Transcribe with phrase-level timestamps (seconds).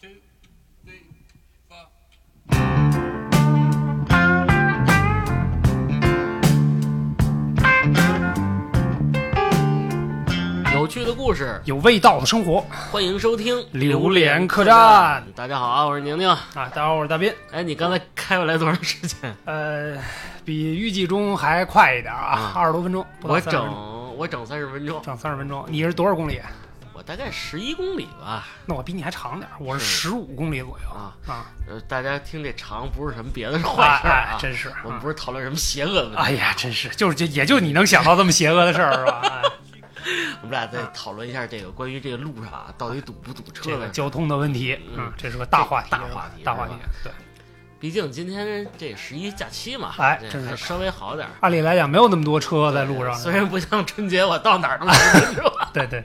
[0.00, 0.08] two,
[0.86, 1.02] three,
[1.68, 1.86] four.
[10.72, 16.28] 有趣的故事，有味道的生活，欢迎收听《榴莲客栈大家好啊，我是宁宁。
[16.28, 16.38] 啊！
[16.54, 17.34] 大家好，我是大斌。
[17.50, 19.34] 哎，你刚才开过来多长时间？
[19.46, 19.98] 呃，
[20.44, 25.64] 比预计中还快一点啊啊，二十多分钟，我30分钟整我整三十分钟，整三十分钟。
[25.68, 26.40] 你是多少公里？
[27.08, 28.46] 我大概十一公里吧。
[28.66, 31.46] 那我比你还长点儿，我是十五公里左右啊啊！
[31.66, 34.68] 呃，大家听这长不是什么别的哎坏事儿啊，哎真是。
[34.68, 39.22] 啊我们不是讨论什么邪恶的问题，哎呀，真是，就是就也就你能想到这么邪恶的事儿是吧？
[39.24, 39.42] 哎
[40.40, 43.70] 我们俩再讨论一下这个关于这个路上啊，到底堵不堵车的。
[43.72, 46.74] 这个交通的问题，嗯嗯，这是个大话题，大话题大话题。
[47.02, 47.12] 对，
[47.80, 50.18] 毕竟今天这十一假期嘛，这哎
[50.50, 51.30] 还稍微好点儿。
[51.40, 56.04] 按理来讲没有那么多车在路上，虽然不像春节，我到哪儿都十分钟，对对，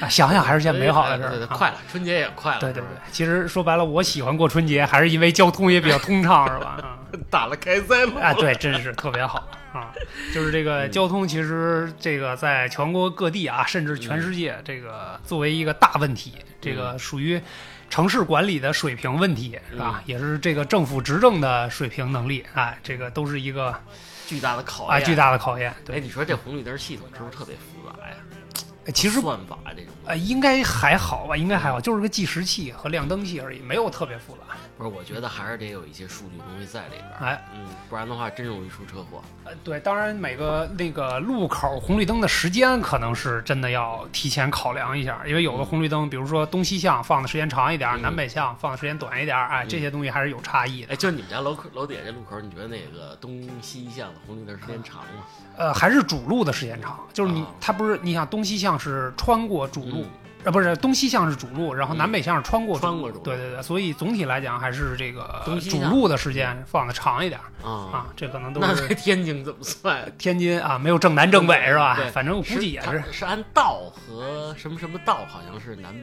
[0.00, 2.60] 啊想想还是件美好的事对对，儿啊快了，春节也快了。
[2.60, 6.98] 对对对，其实说白了，我喜欢过春节，还是因为交通也比较通畅，是吧？
[7.28, 8.16] 打了开塞露。
[8.18, 9.92] 啊，对，真是特别好啊！
[10.32, 17.38] 就是这个交通，其实这个在全国各地啊，甚至全世界，这个作为一个大问题，这个属于
[17.92, 23.78] 城市管理的水平问题是吧，也是这个政府执政的水平能力，哎，这个都是一个
[24.26, 25.70] 巨大的考啊验，巨大的考验。
[25.70, 28.16] 哎，对，你说这红绿灯系统是不是特别复杂呀？
[28.86, 34.41] 哎其实算法这种，哎应该还好吧，应该还好，就是个计时器和亮灯器而已，没有特别复杂。
[34.76, 39.22] 不是，我觉得还是得有一些数据东西在里边儿，哎，嗯，不然的话真容易出车祸。
[39.44, 50.92] 呃，对，当然每个那个路口红绿灯的时间可能是真的要提前考量一下，因为有的红绿灯，比如说东西向放的时间长一点，嗯南北向放的时间短一点，哎，嗯这些东西还是有差异的。
[50.92, 55.24] 哎，就你们家楼口楼底下这路口，你觉得那个东西向的红绿灯时间长吗？
[55.56, 70.12] 呃，还是主路的时间长，就是你啊它不是你想东西向是穿过主路嗯，呃，不是东西向是主路，然后嗯南北向是穿过主路穿过主路对对对，所以总体来讲还是这个东西向主路的时间放的长一点啊，啊，这可能都那是在天津怎么算？
[70.18, 72.10] 天津啊，没有正南正北是吧对？
[72.10, 75.94] 反正我估计也是它是按道和什么什么道，好像是南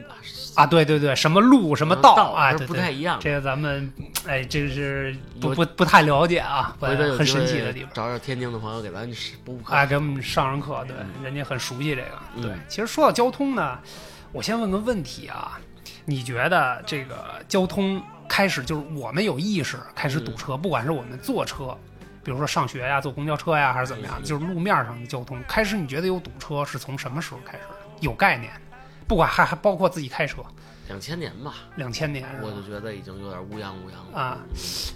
[0.54, 3.18] 啊，对对对，什么路什么道道啊，是对对不太一样。
[3.20, 3.92] 这个咱们
[4.26, 7.90] 哎，这是不不不太了解啊，不回头有很机会神奇的地方。
[7.92, 9.08] 找找天津的朋友给咱
[9.44, 9.74] 补补课。
[9.74, 12.08] 啊，给我们上上课，对，嗯人家很熟悉这个。
[12.36, 13.78] 嗯对，其实说到交通呢，
[14.32, 15.58] 我先问个问题啊，
[16.04, 21.76] 你觉得这个交通开始就是我们有意识开始堵嗯车，不管是我们坐车，
[22.22, 27.74] 比如说上学呀、坐公交车呀，还是怎么样，嗯就是路面上的交通，开始你觉得有堵车是从什么时候开始的？
[28.00, 28.52] 有概念？
[29.08, 30.40] 不管还还包括自己开车，
[30.86, 34.38] 两千年吧，两千年我就觉得已经有点乌泱乌泱了啊。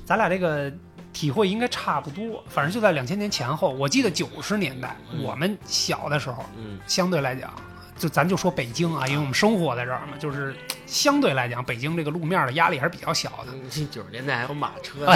[0.07, 0.73] 咱俩这个
[1.13, 3.71] 体会应该差不多，反正就在两千年前后。
[3.71, 7.53] 我记得九十年代、嗯我们小的时候，嗯相对来讲，
[7.97, 13.53] 就咱就说北京啊，因为我们生活在这儿嘛，就是相对来讲，北京这个路面的压力还是比较小的。
[13.53, 15.07] 嗯，九十年代还有马车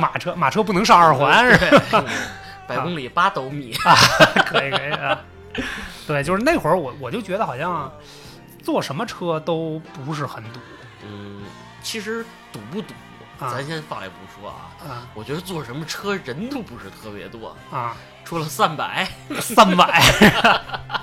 [0.00, 1.56] 马车马车不能上二环是
[1.92, 2.04] 吧？
[2.66, 3.94] 百公里八斗米啊。
[4.46, 5.20] 可以可以啊。
[6.06, 7.92] 对，就是那会儿我我就觉得好像
[8.62, 10.60] 坐什么车都不是很堵
[11.06, 11.42] 嗯，
[11.82, 12.94] 其实堵不堵，
[13.38, 14.72] 啊咱先放一不说啊。
[14.86, 19.08] 啊我觉得坐什么车人都不是特别多，啊，除了三百，
[19.40, 20.02] 三百。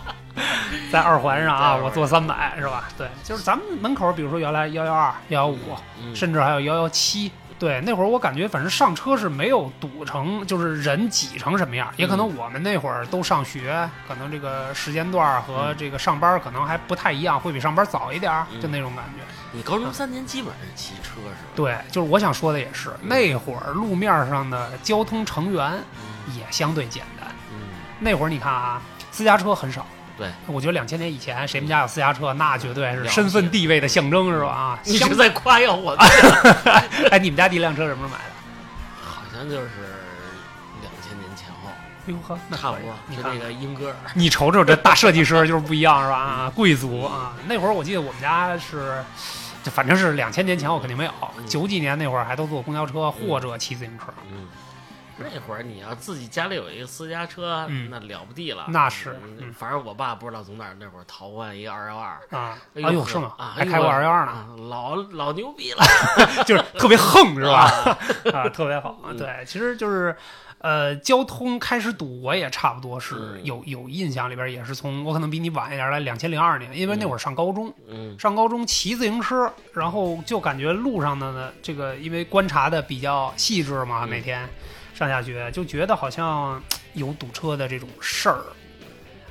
[0.92, 2.90] 在二环上啊，我坐三百是吧？
[2.98, 5.58] 对，就是咱们门口，比如说原来幺幺二、幺幺五，
[6.02, 7.32] 嗯，甚至还有幺幺七。
[7.60, 11.88] 对，那会儿我感觉反正上车是没有堵成，就是人挤成什么样。
[11.96, 19.24] 也可能我们那会儿都上学，可能这个时间段儿和嗯这个上班可能还不太一样，会比上班早一点儿，嗯就那种感觉。
[19.54, 21.52] 你高中三年基本上是骑车是吧？
[21.56, 27.30] 对，就是我想说的也是，那会儿路面上的交通成员嗯也相对简单。
[27.52, 27.60] 嗯，
[28.00, 29.86] 那会儿你看啊，私家车很少。
[30.18, 34.48] 对，我觉得两千年以前，谁们家有私家车，那绝对是身份地位的象征，是吧？
[34.48, 35.94] 啊，相你是在夸耀我？
[37.10, 38.34] 哎，你们家第一辆车什么时候买的？
[39.04, 39.70] 好像就是
[40.82, 41.70] 两千年前后，
[42.06, 43.96] 哟呵，那差不多，就你看那个英歌儿。
[44.14, 46.16] 你瞅瞅这大设计师就是不一样是吧？
[46.18, 47.34] 啊，贵族啊！
[47.48, 49.04] 那会儿我记得我们家是，
[49.64, 54.48] 就反正是两千年前后肯定没有，嗯九几年那会儿还都坐公交车或者骑自行车，嗯，
[55.18, 58.66] 那会儿你要自己家里有一个私家车，嗯那了不地了。
[58.70, 59.16] 那是
[59.58, 62.58] 反正我爸不知道从哪儿那会儿淘换一个二幺二，啊！
[62.76, 63.34] 哎呦是吗？
[63.38, 65.84] 啊，还开过二幺二呢，啊，老老牛逼了，
[66.46, 67.64] 就是特别横是吧？
[67.64, 67.98] 啊？
[68.34, 69.00] 啊，特别好。
[69.06, 70.16] 嗯对，其实就是。
[70.60, 84.48] 呃，交通开始堵，我也差不多是嗯有有印象，里边也是从我可能比你晚一点来，两千零二年，因为那会儿上高中，嗯上高中骑自行车，然后就感觉路上的呢，这个因为观察的比较细致嘛，嗯每天
[84.94, 86.62] 上下学就觉得好像
[86.94, 88.44] 有堵车的这种事儿。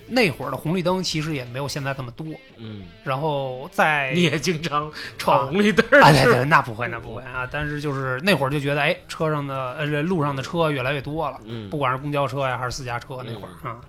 [0.08, 2.26] 那会儿的红绿灯其实也没有现在这么多，
[2.58, 7.48] 嗯，然后在你也经常闯红绿灯儿啊，对对，那不会，那不会啊。
[7.50, 13.80] 但是就是那会儿就觉得，哎，车上的呃路上的车越来越多了，嗯不管是公交车呀还是私家车，那会儿啊，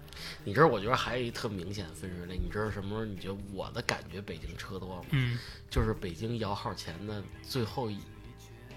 [0.45, 3.03] 你知道，我觉得还有一特明显分水岭，你知道什么时候？
[3.03, 5.01] 你觉得我的感觉北京车多吗？
[5.09, 5.37] 嗯
[5.69, 7.99] 就是北京摇号前的最后一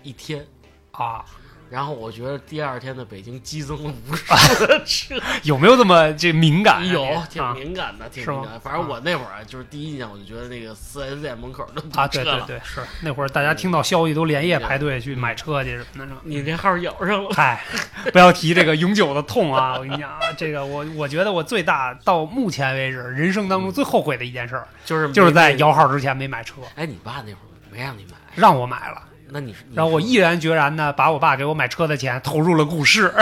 [0.03, 0.45] 一天，
[0.91, 1.25] 啊，
[1.69, 6.85] 然后我觉得第二天的北京激增了无数的车， 有没有这么这敏感啊？
[6.85, 8.61] 有挺啊敏感的，挺敏感。
[8.61, 12.45] 反正我那会儿啊，就是第一印象，我就觉得那个四 S 店门口都堵啊，车了。
[12.47, 17.65] 对对对，是那会儿大家听到消息都连夜排队去买车去什么的，你这号摇上了，嗨，
[18.13, 19.75] 不要提这个永久的痛啊！
[19.75, 29.65] 我跟你讲啊，这个我我觉得我最大到目前为止人生当中最后悔的一件事儿，就是就是在摇号之前没买车，哎，你爸那会儿没让你买，让我买了，那你是？
[29.69, 33.13] 你然后我毅然决然的把我爸给我买车的钱投入了股市。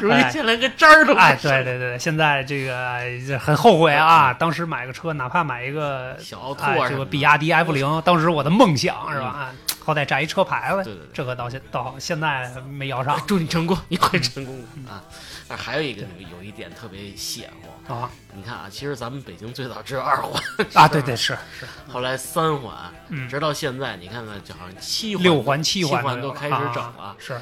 [0.00, 3.00] 如今现在连个渣儿都哎，剩对对对，现在这个
[3.38, 4.34] 很后悔啊！
[4.34, 9.34] 当时买个车，哪怕买一个小奥拓哎，这个比亚迪 F 零，当时我的梦想是吧？
[9.38, 9.54] 哎
[9.84, 15.04] 好歹占一车牌子，对对对这个到现到现在没摇上祝你成功，你会成功嗯的啊！
[15.46, 16.02] 但还有一个
[16.32, 20.42] 有一点特别邪乎，啊你看啊，其实咱们北京最早只有二环
[20.74, 20.88] 啊！
[20.88, 27.38] 对对是是，后来三环，嗯，直到现在，你看看，就好像七环、六环七七环有环都开始整了，啊是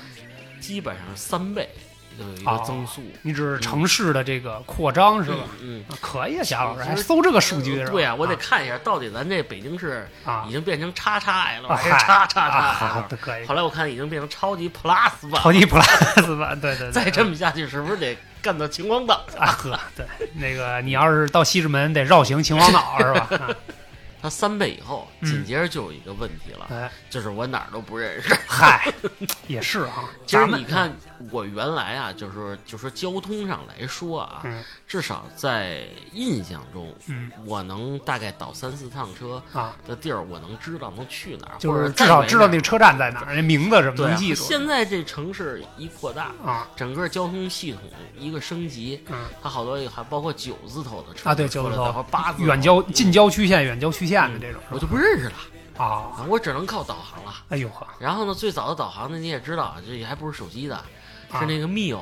[0.61, 1.69] 基本上是三倍
[2.19, 5.39] 就有一个哦增速，你指城市的这个扩张是吧？
[5.61, 7.91] 嗯，啊可以啊，贾老师还搜这个数据是吧？
[7.93, 13.09] 对啊，我得看一下到底咱这北京市啊已经变成叉叉 L 啊还是叉叉啊叉 L？
[13.09, 19.25] 的可以，后来我看已经变成超级 Plus 版，超级 Plus 版，对对对，再这么下去是不是得干到秦皇岛？
[19.39, 23.29] 啊呵，对那个你要是到西直门得绕行秦皇岛是吧？
[23.31, 23.49] 啊
[24.23, 28.33] 它三倍以后，嗯紧接着就有一个问题了，哎，就是我哪儿都不认识。
[28.47, 28.93] 嗨，
[29.49, 30.97] 也是啊， 其实咱们你看，
[31.31, 35.83] 我原来啊，就是就说交通上来说啊，嗯至少在
[36.13, 44.45] 印象中，嗯我能大概倒三四趟车啊，的地儿，我能知道能去哪儿，就是或者至少知道那个车站在哪儿，那名字什么对啊能记住。
[44.45, 47.81] 现在这城市一扩大，啊，整个交通系统
[48.17, 55.35] 一个升级，嗯它好多还包括九字头的车啊，对，九字头的或八字头远郊近郊区县、远郊区县的这种我就不认识了
[55.77, 57.33] 啊，啊，我只能靠导航了。
[57.49, 60.77] 哎呦呵，然后呢，最早的导航呢，你也知道，这还不是手机的，
[61.31, 62.01] 啊是那个 Mio，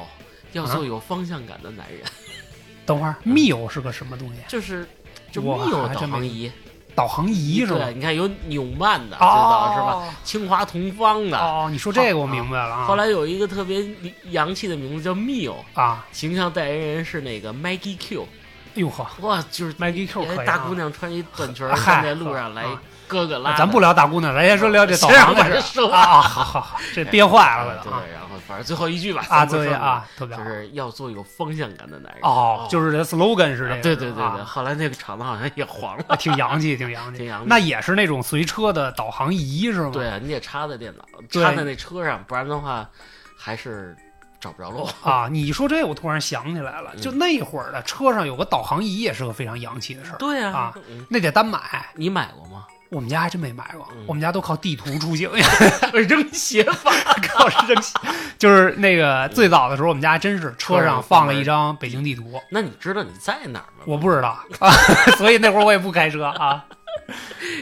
[0.53, 2.01] 要啊做有方向感的男人，
[2.85, 4.41] 等会儿 Mio 是个什么东西？
[4.49, 4.89] 就是
[5.31, 6.53] 就我 Mio 还真没导航仪，
[6.95, 7.95] 导航仪是吧对，？
[7.95, 10.15] 你看有纽曼的，知哦道是吧？
[10.25, 11.39] 清华同方的。
[11.39, 12.85] 哦，你说这个我明白了啊。
[12.85, 13.89] 后来有一个特别
[14.31, 18.40] 洋气的名字叫 Mio，啊，形象代言人是那个 Maggie Q，哎
[18.81, 20.45] 呦呵哇，就是，Maggie Q 可以啊。
[20.45, 22.81] 大姑娘穿一短裙儿啊嗨站在路上来啊。
[23.07, 25.97] 哥哥拉的，咱不聊大姑娘，咱先说聊这导航的事我说儿。
[25.97, 30.45] 啊啊，好好好， 这憋坏啊了对，然后反正最后一句吧，啊，对啊，特别好。
[30.45, 32.21] 就是要做有方向感的男人。
[32.23, 34.45] 哦，就是这 slogan 是这啊个，对对对对，啊。
[34.47, 36.05] 后来那个厂子好像也黄了。
[36.07, 37.47] 啊挺洋气，挺洋气，挺洋气。
[37.49, 39.91] 那也是那种随车的导航仪是吗？
[39.93, 42.89] 对啊，你得插在电脑，插在那车上，不然的话
[43.37, 43.97] 还是
[44.41, 44.89] 找不着路。
[45.03, 51.61] 啊，你说这，我突然想起来了，嗯就那会儿的车上有个导航仪，也是个非常洋气的事儿，对呀、啊嗯那得单买。
[51.95, 52.67] 你买过吗？
[52.89, 55.31] 我们家还真没买过，嗯我们家都靠地图出行，
[56.09, 56.91] 扔鞋 法，
[57.29, 57.97] 靠扔鞋。
[58.37, 63.85] 就是那个最早的时候，我们家还真是车上放了一张北京地图，那你知道你在哪儿吗？
[63.87, 64.71] 我不知道啊，
[65.19, 66.65] 所以那会儿我也不开车啊。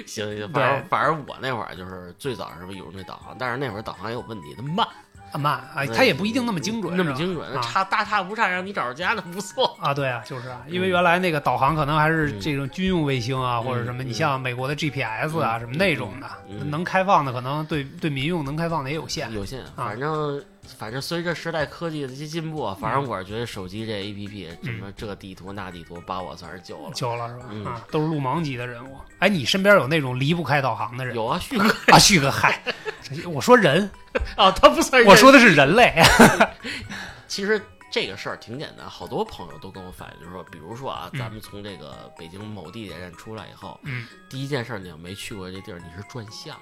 [0.06, 4.92] 行行，对反正反正我那会儿就是最早是有那导航，但是那会儿导航也有问题，它慢，啊
[5.36, 9.76] 慢啊，对它也不一定那么精准，那么精准，啊差大差不差，让你找着家那不错。
[9.80, 19.30] 啊，对啊，就是啊，因为原来那个导航可能还是嗯这种军用卫星啊，嗯或者什么，嗯你像美国的 GPS 啊，嗯什么那种的，嗯能开放的可能对对民用能开放的也有限。
[19.32, 20.42] 有限，啊反正
[20.78, 26.90] 反正随着时代科技的一些进步，反正我是觉得手机这 A P P 嗯什么这地图那地图，把我算是救了。
[26.94, 27.46] 救了是吧？
[27.50, 28.96] 嗯啊，都是路盲级的人物。
[29.18, 31.14] 哎，你身边有那种离不开导航的人？
[31.14, 32.62] 有啊，旭哥啊，旭哥，嗨，
[33.26, 33.90] 我说人，
[34.36, 35.94] 哦， 他不算人我说的是人类。
[37.28, 37.60] 其实
[37.90, 46.56] 这个事儿挺简单，好多朋友都跟我反映，就是说，比如说啊，嗯咱们从这个北京某地铁站出来以后，嗯第一件事儿你要没去过这地儿，你是转向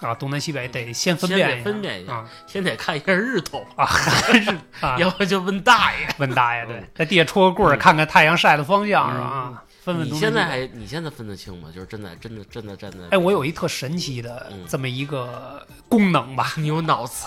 [0.00, 4.50] 的，啊，东南西北得先分先得辨一下分辨一下啊先得看一下日头， 啊，还是
[4.80, 6.08] 啊，要不就问大爷。
[6.18, 9.62] 问大爷对嗯，在地下戳个棍儿，看看太阳晒的方向是吧？
[9.94, 11.68] 你现在还你现在分得清吗？
[11.74, 14.64] 就是真的真的真的站在，哎，我有一特神奇的嗯。
[14.68, 17.26] 这么一个功能吧， 你有脑子，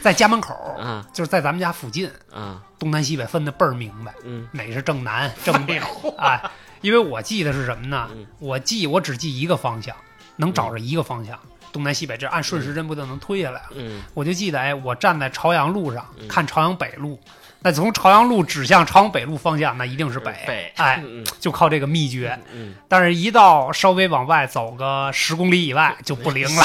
[0.00, 1.04] 在家门口，嗯。
[1.12, 2.60] 就是在咱们家附近，嗯。
[2.78, 4.48] 东南西北分的倍儿明白，嗯。
[4.52, 5.80] 哪是正南正北。
[6.18, 6.40] 哎，
[6.80, 8.26] 因为我记得是什么呢嗯？
[8.38, 9.94] 我记我只记一个方向，
[10.36, 11.38] 能找着一个方向，
[11.72, 13.68] 东南西北这按顺时针不就能推下来了？
[13.76, 17.18] 嗯我就记得，哎，我站在朝阳路上嗯看朝阳北路，
[17.60, 20.32] 那从朝阳路指向朝阳北路方向，那一定是北。
[20.46, 22.38] 北，哎，嗯就靠这个秘诀。
[22.52, 26.62] 嗯，但是，一到稍微往外走个十公里以外，就不灵了，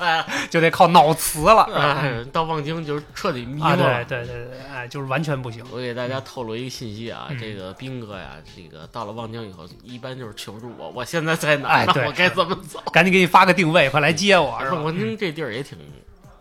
[0.00, 0.26] 了。
[0.50, 1.62] 就得靠脑磁了。
[1.74, 4.04] 哎，到望京就是彻底迷啊，了。
[4.04, 5.64] 对对对对，哎，就是完全不行。
[5.70, 11.84] 我给大家透露一个信息啊，嗯这个斌哥呀，这个到了望京以后，一般就是求助我，我现在在哪？
[12.06, 12.80] 我该怎么走？
[12.92, 14.80] 赶紧给你发个定位，快来接我，是吧？
[14.82, 15.78] 望京这地儿也挺，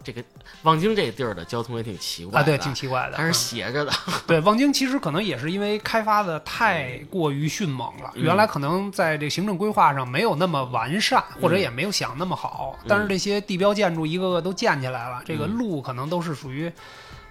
[0.03, 0.23] 这个
[0.63, 3.17] 望京这地儿的交通也挺奇怪啊，对，挺奇怪的。
[3.17, 3.91] 它是嗯斜着的。
[4.27, 12.77] 对，望京其实可能也是因为开发的太过于迅猛了，嗯原来可能在这行政规划上没有那么完善，或者也没有想那么好。
[12.87, 16.71] 但是这些地标建筑一个个都建起来了，这个嗯路可能都是属于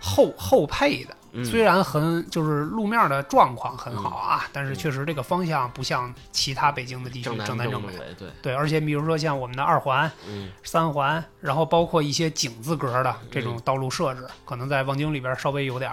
[0.01, 1.17] 后后配的。
[1.33, 1.45] 嗯。
[1.45, 7.93] 虽然很就是路面的状况很好啊，但是确实这个方向不像其他北京的地区正南正北。
[8.19, 10.51] 对，对，而且比如说像我们的二环、嗯。
[10.63, 15.93] 三环，然后包括一些井字格的这种嗯道路设置，可能在望京里边稍微有点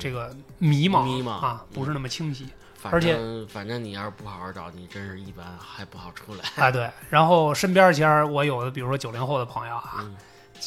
[0.00, 1.30] 这个迷茫迷茫。
[1.30, 1.74] 啊，嗯。
[1.74, 2.48] 不是那么清晰。
[2.80, 6.64] 反而且正反正你要是不好好找，你真是一般还不好出来。
[6.64, 6.70] 啊。
[6.70, 10.16] 对，然后身边其实我有的，比如说九零后的朋友啊，嗯，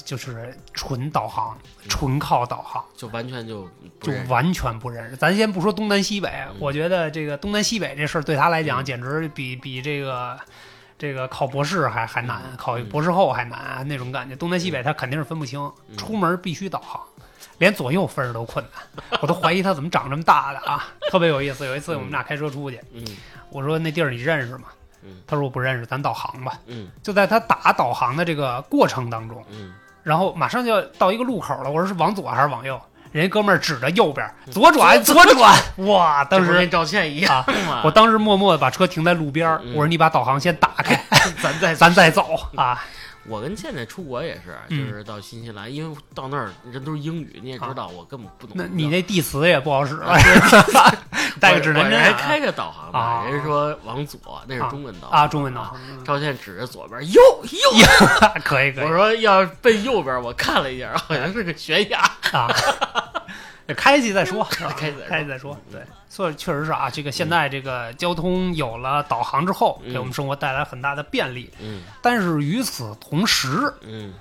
[0.05, 1.57] 就是纯导航，
[1.89, 3.69] 纯靠导航，就完全就
[3.99, 5.15] 就完全不认识。
[5.15, 10.39] 咱先不说东南西北，嗯我觉得这个东南西北这事儿对他来讲，嗯简直比比这个。
[10.97, 14.35] 这个考博士还还难，嗯考博士后还难那种感觉。
[14.35, 17.01] 东南西北他肯定是分不清，嗯出门必须导航，
[17.57, 19.19] 连左右分都困难。
[19.19, 21.65] 我都怀疑他怎么长这么大的啊，特别有意思。
[21.65, 23.03] 有一次我们俩开车出去，嗯
[23.49, 24.65] 我说那地儿你认识吗？
[25.03, 26.53] 嗯他说我不认识，咱导航吧。
[26.67, 32.79] 嗯就在他打导航的这个过程当中，嗯，然后马上就要到一个路口了，我说是往左还是往右？
[33.11, 35.53] 人家哥们儿指着右边， 左转，左转！
[35.85, 40.95] 哇，当时跟赵倩一样嘛， 我当时默默的把车停在路边儿，嗯我说你把导航先打开，
[41.41, 42.81] 咱再咱再走啊。
[43.27, 48.55] 我跟倩倩出国也是，嗯就是到新西兰，因为到那儿人都是英语，你也知道，我根本不懂。
[48.55, 49.99] 那你那地词也不好使
[51.39, 55.63] 带个指南我针啊还开着导航啊呢，人说往左，那是中文导航啊，中文导。
[55.63, 57.87] 航赵倩指着左边，右右。
[58.43, 61.99] 可以可以我说要奔右边，我看了一下，好像是个悬崖。
[62.31, 62.49] 啊。
[63.75, 65.57] 开去再说，开去再说开去再说。
[65.71, 71.51] 对，所以确实是啊，这个现在这个交通有了导航之后，嗯给我们生活带来很大的便利。
[71.59, 74.13] 嗯但是与此同时，嗯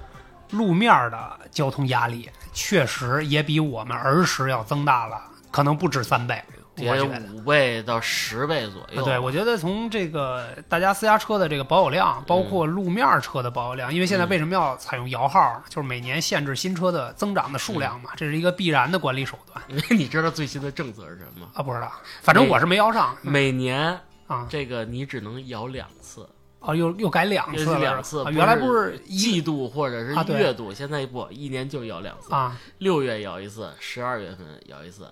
[0.51, 5.21] 路面的交通压力确实也比我们儿时要增大了，
[5.51, 6.43] 可能不止三倍。
[6.89, 7.21] 我也觉得。
[7.35, 9.05] 五倍到十倍左右。
[9.05, 21.49] 对，我觉得从这个大家私家车的这个保有量，包括路面车的保有量，因为现在为什么要采用摇号，就是每年限制新车的增长的数量嘛，这是一个必然的管理手段你知道最新的政策是什么吗？
[21.55, 21.63] 啊。
[21.63, 24.47] 不知道，反正我是没摇上每年啊。
[24.51, 26.29] 这个你只能摇两次，
[26.61, 35.11] 哦，又又改两次了，两次，啊原来不是季度或者是月度，现在不，一年就摇两次，啊，六月摇一次，十二月份摇一次。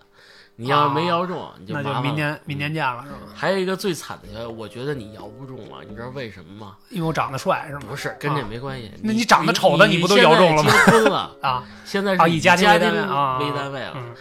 [0.61, 3.19] 你要是没摇中，你就那就明年明年嗯见了是吧？
[3.33, 6.77] 还有一个最惨的，我觉得你摇不中了，你知道为什么吗？
[6.91, 7.83] 因为我长得帅是吗？
[7.89, 8.91] 不是跟这没关系。
[9.01, 14.15] 那你长得丑的你你不都摇中了吗结婚了， 啊现在啊，是以家庭庭为单位啊，为单位了，嗯，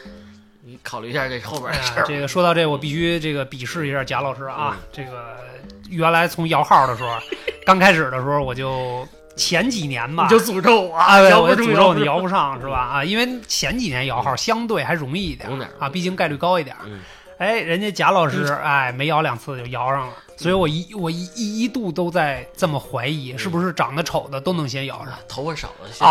[0.63, 2.05] 你考虑一下这后边哎的事儿。
[2.05, 4.77] 这个说到这，我必须这个鄙视一下贾老师啊！
[4.79, 5.35] 嗯这个
[5.89, 7.17] 原来从摇号的时候，
[7.65, 10.95] 刚开始的时候我就前几年吧，你就诅咒我。
[10.97, 12.77] 啊，对摇不中我就诅咒你摇摇不上是吧？
[12.79, 15.47] 啊，因为前几年摇号相对还容易一点。
[15.57, 15.69] 点。
[15.79, 16.75] 啊，毕竟概率高一点。
[16.85, 16.99] 嗯。
[17.37, 25.13] 哎，人家贾老师哎没摇两次就摇上了，所以我一我一一一度都在这么怀疑，是不是长得丑的都能先摇上。
[25.27, 26.07] 头发少的先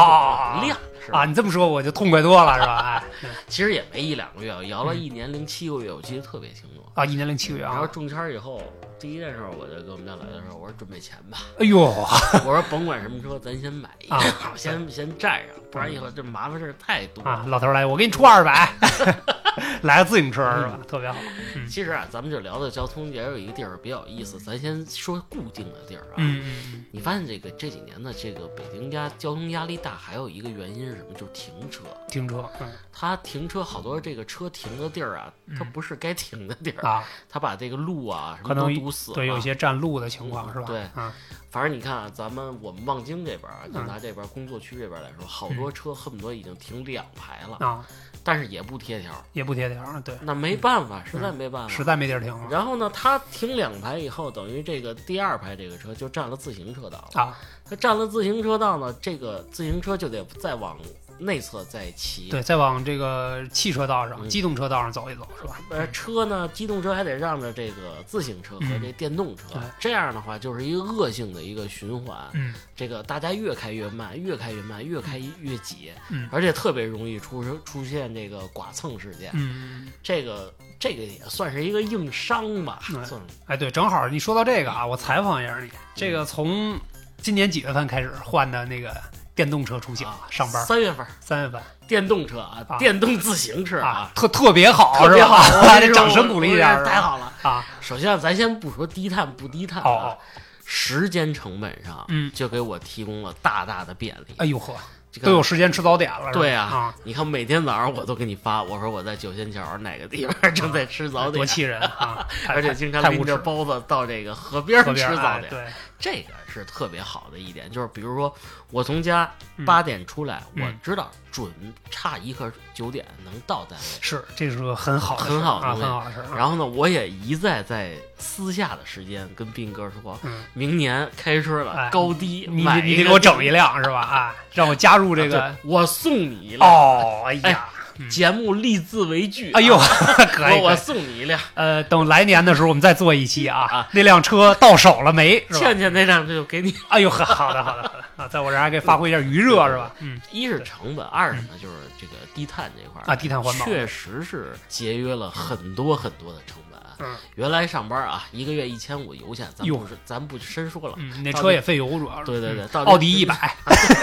[0.65, 1.19] 亮是吧？
[1.19, 1.25] 啊？
[1.25, 3.03] 你这么说我就痛快多了是吧？
[3.25, 6.85] 哎，其实也没一两个月，我摇了一年零七个月，我记得特别清楚。
[6.95, 8.63] 啊，一年零七个月啊，然后中签以后，
[8.99, 17.23] 第一件事我就跟我们家来的时候，我说准备钱吧，哎呦我说甭管什么车，咱先买一个，啊先先占上，不然以后这麻烦事儿太多。
[17.23, 18.73] 啊，老头来，我给你出二百，
[19.83, 20.79] 来个自行车是吧？
[20.87, 21.19] 特别好。
[21.55, 26.15] 嗯其实啊，咱们这聊的交通也有一个地儿比较有意思，咱先说固定的地儿啊。
[26.19, 31.13] 嗯嗯你发现这个这几年的这个北京压交通压力大，还有一个原因是什么？
[31.15, 31.83] 就是停车。
[31.87, 39.15] 嗯，停车，嗯它停车好多这个车停的地儿啊，它嗯不是该停的地儿，啊，它把这个路啊什么都堵死了。
[39.17, 40.67] 对，有些占路的情况是吧？
[40.67, 41.13] 对啊，
[41.51, 47.85] 反正你看啊，咱们我们望京这边啊，就嗯拿这边工作区这边来说，好多车恨不得已经停两排了，啊，
[48.27, 51.73] 但是也不贴条，也不贴条儿，对，那没办法，实在没办法。
[51.73, 57.23] 实在没地儿停了然后呢，他停两排以后，等于这个第二排这个车就占了自行车道了。
[57.23, 60.77] 啊，他占了自行车道呢，这个自行车就得再往
[61.19, 62.29] 内侧再骑。
[62.29, 65.59] 对，再往这个汽车道上、嗯机动车道上走一走，是吧？
[65.71, 72.19] 呃，车呢，机动车还得让着这个自行车和嗯这电动车，对这样的话就是一个恶性的一个循环。
[72.33, 79.31] 嗯这个大家越开越慢，越开越慢，越开越挤，嗯而且特别容易出出现这个剐蹭事件。
[79.35, 86.79] 嗯，这个这个也算是一个硬伤吧，对算是哎，对，正好你说到这个啊，我采访一下你，这个从
[87.19, 88.95] 今年几月份开始换的那个
[89.37, 90.65] 电动车出行啊，上班？
[90.67, 95.59] 三月份三月份电动车啊，啊电动自行车啊，特特别好，特别好，是吧？
[95.63, 97.33] 我跟你说 得掌声鼓励一下，太好了。
[97.43, 97.65] 啊！
[97.81, 100.19] 首先，咱先不说低碳不低碳哦啊哦，，
[100.65, 104.35] 时间成本上，嗯就给我提供了大大的便利。
[104.39, 104.75] 哎呦呵，
[105.13, 112.27] 这个都有时间吃早点了，对啊啊，你看每天早上我都给你发，我说我在九仙桥哪个地方正在吃早点，多气人啊！
[112.49, 115.67] 而且经常拎着包子到这个河边吃早点，哎对，
[115.99, 117.71] 这个是特别好的一点。
[117.71, 118.35] 就是比如说
[118.71, 121.51] 我从家嗯八点出来，嗯我知道准
[121.91, 123.85] 差一刻九点能到单位。
[124.01, 126.23] 是这是个很好很好的很好的事。
[126.37, 134.01] 然后呢，我也一再在私下的时间跟斌哥说，嗯，明年开车哎了高低你买你得给我整一辆是吧？
[134.01, 136.71] 啊，让我加入这啊个对我送你一辆。
[136.71, 137.76] 哦，哎呀，嗯
[138.11, 139.53] 节目立字为据。
[139.53, 139.87] 哎呦，啊
[140.33, 141.39] 可以，我送你一辆。
[141.55, 145.41] 呃，等来年的时候我们再做一期啊啊，那辆车到手了没？
[145.53, 148.05] 倩倩那辆就给你，哎呦呵，好的好的好的。
[148.17, 149.93] 啊， 在我这儿还可以发挥一下余热是吧？
[150.01, 153.65] 嗯，一是成本，二是呢就是这个低碳这块儿啊低碳环保。
[153.65, 156.66] 确实是节约了很多很多的成本。
[156.99, 160.95] 嗯原来上班啊，一个月一千五油钱，咱哟不是咱不深说了。
[160.99, 162.27] 嗯，那车也费油主要是。
[162.27, 163.57] 对对对奥迪一百，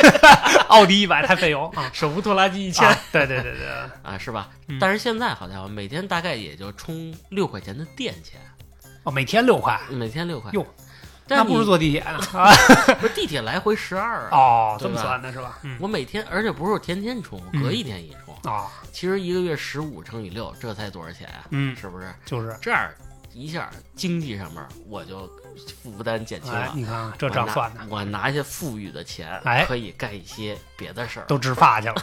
[0.70, 1.90] 奥迪一百太费油啊。
[1.94, 3.68] 手扶拖拉机一千啊对对对对，
[4.04, 4.78] 啊，是吧嗯？
[4.80, 8.40] 但是现在好家伙，每天大概也就充六块钱的电钱，
[9.04, 10.52] 哦，每天六块，每天六块。
[10.54, 10.66] 哟，
[11.27, 12.51] 那不如坐地铁呢 啊。
[13.00, 14.30] 不是地铁来回十二啊？
[14.32, 15.60] 哦，这么算的是吧？
[15.63, 18.34] 嗯我每天，而且不是天天充，隔一天一充。
[18.51, 21.46] 啊，其实一个月十五乘以六，这才多少钱啊？
[21.51, 22.13] 嗯，是不是？
[22.25, 22.89] 就是，这样
[23.34, 25.27] 一下经济上面我就
[25.82, 26.72] 负担减轻哎，了。
[26.75, 31.25] 你看啊这账算的我拿，我拿下富裕的钱，哎可以干一些别的事儿。
[31.30, 31.96] 都植发去了，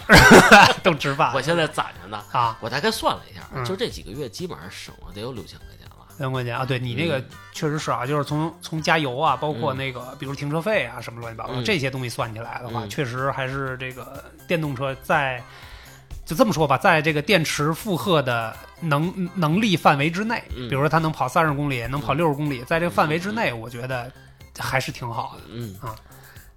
[0.83, 5.80] 都植发我现在攒着呢，啊，我大概算了一下，嗯就这几个月基本上省了得有六千块钱
[6.21, 6.25] 了。
[6.25, 6.57] 两块钱。
[6.57, 7.25] 啊，对你那个嗯。
[7.53, 9.77] 确实是啊，就是从从加油啊，包括嗯。
[9.77, 11.65] 那个比如停车费啊什么乱七八糟嗯。
[11.65, 12.89] 这些东西算起来的话，嗯。
[12.89, 15.43] 确实还是这个电动车在
[16.25, 20.69] 就这么说吧，在这个电池负荷的能能力范围之内，嗯。
[20.69, 22.17] 比如说它能跑三十公里，能跑嗯。
[22.17, 24.11] 六十公里，在这个范围之内，我觉得
[24.59, 25.43] 还是挺好的。
[25.51, 25.75] 嗯。
[25.81, 25.95] 啊。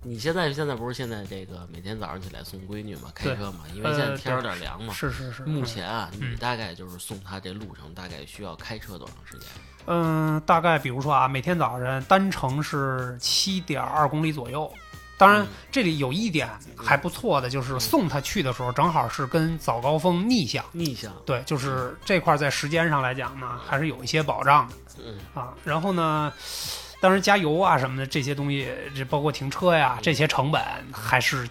[0.04, 4.94] 你现在现在不是现在这个每天早上起来送闺女嘛，开车嘛，因为现在呃天有点凉嘛。
[4.94, 9.48] 是是是，目前啊，嗯你大概就是送她这路程大概需要开车多长时间？
[9.86, 14.72] 嗯，大概比如说啊，每天早晨单程是七点二公里左右。
[15.16, 20.66] 当然嗯，这里有一点还不错的，就是送他去的时候正好是跟早高峰逆向。
[20.72, 24.74] 逆向，对，就是这块儿在时间上来讲呢，还是有一些保障的
[25.06, 25.54] 嗯啊。
[25.64, 26.34] 然后呢，
[27.04, 31.46] 当然加油啊什么的这些东西，这包括停车呀这些成本还是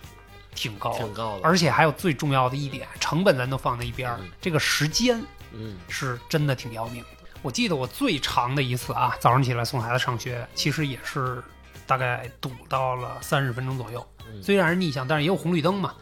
[0.55, 0.99] 挺高的。
[1.01, 1.41] 挺高的。
[1.45, 7.09] 而且还有最重要的一点，成本咱都放在一边儿嗯，这个时间嗯是真的挺要命的。
[7.43, 11.43] 我记得我最长的一次啊，早上起来送孩子上学，其实也是
[11.87, 14.07] 大概堵到了三十分钟左右。
[14.27, 15.93] 嗯虽然是逆向，但是也有红绿灯嘛。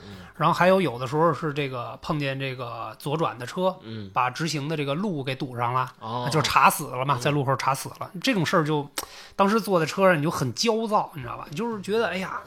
[0.40, 7.20] 嗯然后还有有的时候是这个碰见这个左转的车，嗯，把直行的这个路给堵上了，哦，就查死了嘛，嗯。
[7.20, 8.10] 在路口查死了。
[8.22, 8.88] 这种事儿就，
[9.36, 11.46] 当时坐在车上你就很焦躁，你知道吧？
[11.50, 12.40] 你就是觉得哎呀，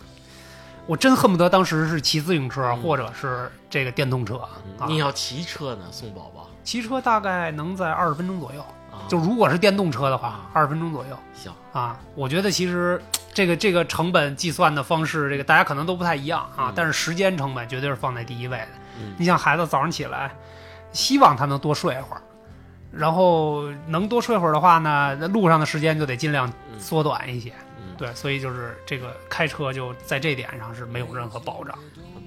[0.87, 2.81] 我真恨不得当时是骑自行车嗯。
[2.81, 4.41] 或者是这个电动车
[4.87, 6.49] 你要骑车呢，送宝宝？
[6.63, 11.99] 骑车大概能在二十分钟左右，啊，就如果是电动车的话啊，二十分钟左右行，啊。
[12.15, 13.01] 我觉得其实
[13.33, 18.67] 这个这个成本计算的方式，这个大家可能都不太一样啊，嗯但是时间成本绝对是放在第一位的。
[18.99, 20.31] 嗯你像孩子早上起来，
[20.91, 22.21] 希望他能多睡一会儿，
[22.91, 27.51] 然后能多睡会儿的话呢，那路上的时间就得尽量嗯缩短一些。
[27.79, 31.77] 嗯，对，所以就是这个开车就在这点上是没有任何保障。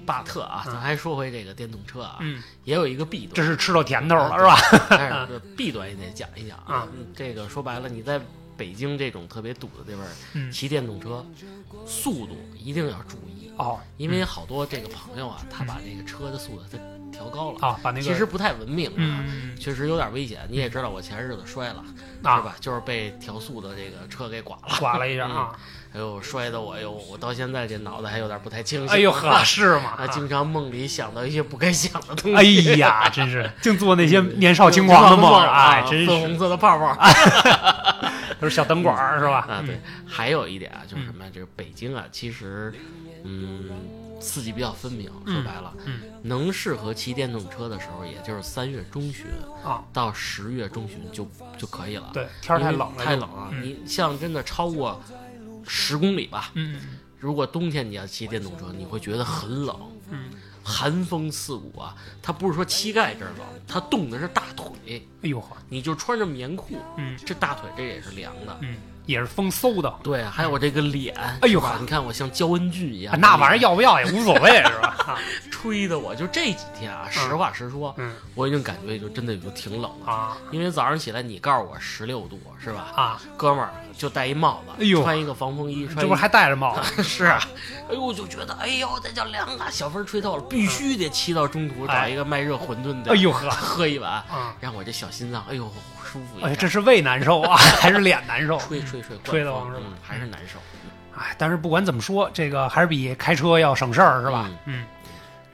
[0.07, 4.87] 巴特啊，嗯咱还说回这个电动车啊，嗯，也有一个弊端，这是吃到甜头了啊是吧？
[4.89, 8.19] 但是这弊端也得讲一讲啊嗯这个说白了，你在
[8.55, 11.23] 北京这种特别堵的地方嗯，骑电动车，
[11.85, 16.77] 速度一定要注意，哦，因为好多这个朋友啊，他把这个车的速度他
[17.11, 18.95] 调高了，啊，把那个其实不太文明啊。
[18.97, 21.83] 嗯确实有点危险，你也知道，我前日子摔了，
[22.23, 22.55] 啊是吧？
[22.59, 25.51] 就是被调速的这个车给剐了，刮了一下啊，
[25.93, 28.95] 哎呦，摔的我哎呦，我到现在这脑子还有点不太清醒。
[28.95, 29.95] 哎呦呵，是吗？
[29.97, 32.37] 啊，经常梦里想到一些不该想的东西。
[32.37, 32.43] 哎
[32.77, 36.95] 呀，真是 净做那些年少轻狂的梦儿，哎，真粉红色的泡泡
[38.39, 39.39] 都是小灯管是吧？
[39.49, 39.81] 啊，对嗯，。
[40.07, 41.31] 还有一点啊，就是什么呀？
[41.33, 42.71] 就是北京啊，其实，
[43.23, 43.65] 嗯，
[44.19, 45.11] 四季比较分明。
[45.25, 49.25] 嗯说白了，嗯能适合骑电动车的时候，也就是三月中旬
[49.63, 52.09] 啊，到十月中旬就就可以了。
[52.13, 53.49] 对，天儿太冷了，太冷了。
[53.51, 55.01] 嗯你像真的超过
[55.65, 59.75] 十公里吧，嗯如果冬天你要骑电动车，你会觉得很冷，
[60.11, 60.29] 嗯，
[60.63, 61.95] 寒风刺骨啊。
[62.21, 64.67] 它不是说膝盖这儿冷，它冻的是大腿。
[65.23, 68.57] 哎呦呵，你就穿着棉裤，嗯这大腿这也是凉的。
[68.61, 69.91] 嗯，也是风嗖的。
[70.03, 74.95] 对，还有我这个脸，哎呦你看我像焦恩俊一样，啊那玩意儿要不要也无所谓，是吧？
[75.07, 75.17] 啊，
[75.49, 78.13] 吹的我就这几天啊，实话实说，嗯。
[78.35, 80.11] 我已经感觉就真的就挺冷了。
[80.11, 80.37] 啊。
[80.51, 82.91] 因为早上起来你告诉我十六度是吧？
[82.95, 85.01] 啊，哥们儿就戴一帽子，哎呦。
[85.01, 87.01] 穿一个防风衣，穿这不还戴着帽子？
[87.01, 87.41] 是啊，
[87.89, 89.69] 哎呦，我就觉得，哎呦，这叫凉啊！
[89.71, 93.49] 小风吹透了，必须得骑到中途找一个卖热馄饨的，哎呦呵。
[93.49, 95.71] 喝一碗，啊，让我这小心脏，哎呦，
[96.07, 96.47] 舒服一下。
[96.47, 98.57] 哎，这是胃难受啊， 还是脸难受？
[98.57, 100.57] 吹吹吹，吹的慌是吧嗯，还是难受。
[101.15, 104.49] 哎，但是不管怎么说，这个还是比开车要省事儿，是吧？
[104.65, 104.85] 嗯。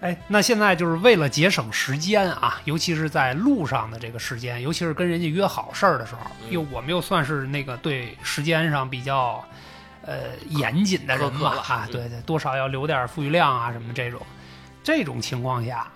[0.01, 9.41] 哎，那现在就是为了节省时间啊，尤其是在路上的这个时间，尤其是跟人家约好事儿的时候，嗯又我们又算是那个对时间上比较
[10.05, 14.21] 呃严谨的人嘛啊，嗯对对，多少要留点富裕量啊什么这种。
[14.83, 15.87] 这种情况下，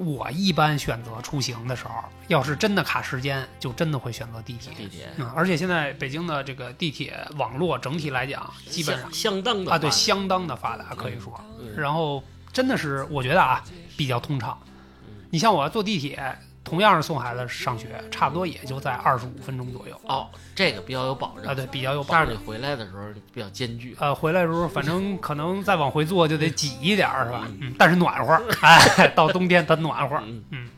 [0.00, 1.92] 我一般选择出行的时候，
[2.28, 4.72] 要是真的卡时间，就真的会选择地铁。
[4.74, 11.38] 地铁嗯，而且现在北京的这个地铁网络整体来讲，基本上相相当的啊，对，相当的发达，可以说。
[11.58, 13.62] 嗯然后真的是，我觉得啊，
[13.96, 14.58] 比较通畅
[15.06, 15.24] 嗯。
[15.30, 16.36] 你像我坐地铁，
[16.70, 22.38] 同样是送孩子上学，差不多也就在二十五分钟左右哦，这个比较有保啊，对，比较有保但是你。
[22.38, 23.02] 回来的时候
[23.34, 23.96] 比较艰巨。
[23.98, 27.44] 呃，回来的时候，反正可能再往回坐就得挤一点儿，是吧？
[27.60, 30.16] 嗯，但是暖和儿， 哎，到冬天它暖和。
[30.18, 30.68] 嗯，嗯，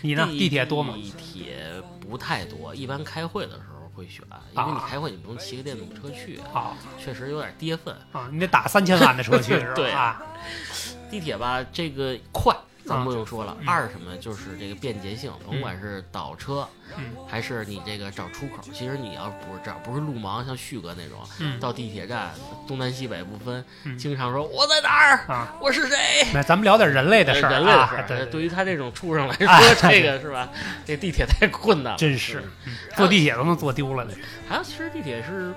[0.00, 0.26] 你呢？
[0.30, 0.94] 地铁多吗？
[0.94, 1.56] 地铁
[2.00, 4.24] 不太多，一般开会的时候会选，
[4.56, 7.94] 因为你啊开会你不用骑个电动车去，啊确实有点跌份。
[8.12, 9.72] 啊，你得打三千万的车去， 是吧？
[9.74, 10.22] 对啊，
[11.10, 13.56] 地铁吧，这个快，咱不用说了。
[13.60, 22.30] 嗯二什么就是这个便捷性，甭管是倒车，嗯还是你这个找出口，其实你要不是这不是路盲，像旭哥那种，嗯到地铁站
[22.66, 25.96] 东南西北不分，嗯经常说我在哪儿，啊，我是谁。
[26.32, 30.48] 那咱们聊点人类的事儿啊人类的事，儿，对对于他这种畜生来 哎说，这个是吧？
[30.84, 32.42] 这地铁太困难了，真是
[32.96, 34.14] 坐地铁都能坐丢了的。
[34.48, 35.54] 还有，其实地铁是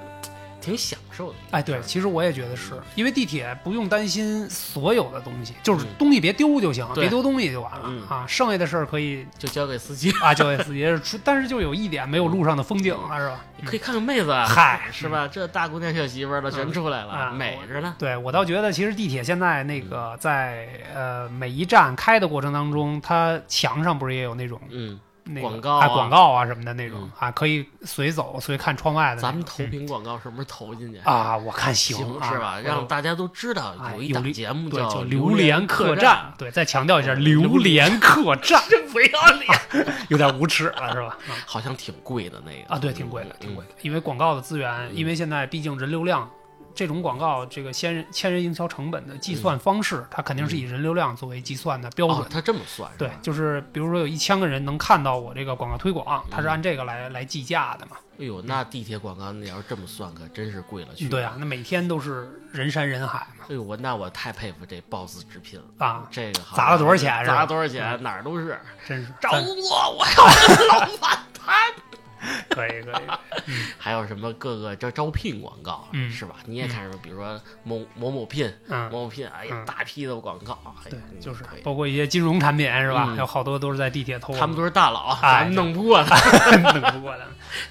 [0.62, 1.36] 挺享受的。
[1.52, 8.26] 哎，对，其实我也觉得是因为地铁不用担心所有的东西，就是嗯东西别丢就行，对别丢东西就完了、嗯啊。
[8.28, 10.86] 剩下的事儿可以就交给司机，啊交给司机，
[11.24, 13.46] 但是就有一点没有路上的风景了，是吧？
[13.60, 15.28] 你可以看看妹子啊， 嗨是吧？
[15.28, 17.96] 这大姑娘小媳妇儿的全出来了，啊美着呢。
[17.98, 25.86] 对我倒觉得，其实地铁现在那个在呃每一站开的过程当中，它墙上不是也有那种嗯，那个广告啊。
[25.86, 27.12] 啊广告啊什么的那种、嗯。
[27.20, 29.22] 啊，可以随走随看窗外的。
[29.22, 31.00] 咱们投嗯屏广告是不是投进去？
[31.04, 32.60] 啊，我看行啊是吧？
[32.64, 36.04] 让大家都知道有一节目对叫叫《榴莲莲客栈。
[36.06, 38.00] 栈，对，再强调一下榴莲。
[38.00, 41.08] 客栈， 真不要脸， 有点无耻了，是吧？
[41.08, 42.74] 啊好像挺贵的那个。
[42.74, 44.96] 啊，对，挺贵的，嗯挺贵的，因为广告的资源，嗯。
[44.96, 46.30] 因为现在毕竟人流量，
[46.78, 52.28] 这种广告这个千人千人营销成本的计算方式，它肯定是以人流量作为计算的标准哦，。
[52.30, 57.98] 他这么算对，就是比如说有一千个人能看到我这个广告推广，它是嗯按这个来来计价的嘛。
[58.20, 61.10] 哎呦，那地铁广告你要是这么算，可真是贵了去了。
[61.10, 63.46] 对啊，那每天都是人山人海嘛。
[63.50, 67.98] 哎呦，我那我太佩服这 boss 直聘了，啊，这个好砸了多少钱砸了多少钱？
[68.04, 71.56] 哪儿都是真是找咱我，我要跟老板谈。
[72.50, 76.12] 可以可以，还有什么各个招招聘广告，嗯。
[76.12, 76.36] 是吧？
[76.46, 79.66] 你也看什么，比如说某某某聘，嗯，某某聘，哎呀，嗯。
[79.66, 81.62] 大批的广告，哎对嗯，就是可以。
[81.62, 83.06] 包括一些金融产品是吧？
[83.10, 83.18] 嗯。
[83.18, 85.44] 有好多都是在地铁偷，他们都是大佬，哎。
[85.44, 86.16] 咱们弄不过他，
[86.80, 87.24] 弄不过他。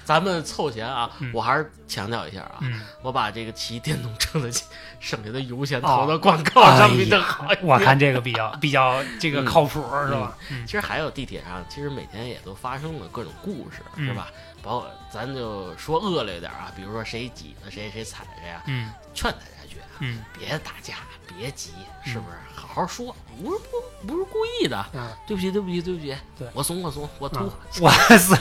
[0.03, 1.29] 咱们凑钱啊嗯！
[1.33, 4.49] 我还是强调一下啊，嗯，我把这个骑电动车的
[4.99, 7.47] 钱剩下的油钱哦投到广告上比较好。
[7.61, 10.37] 我看这个比较 比较这个嗯靠谱是吧？
[10.51, 14.27] 嗯其实还有地铁上，其实每天也都发生了各种故事，嗯是吧？
[14.63, 20.95] 包括咱就说恶劣点啊，比如说谁挤了谁，谁踩了谁啊，嗯劝大家去啊，嗯别打架，
[21.37, 21.71] 别急，
[22.03, 22.37] 是不是？
[22.53, 28.35] 好好说，不是不不是故意的，啊，对不起，对不起，对不起，对我怂，我怂，我秃，啊哇塞，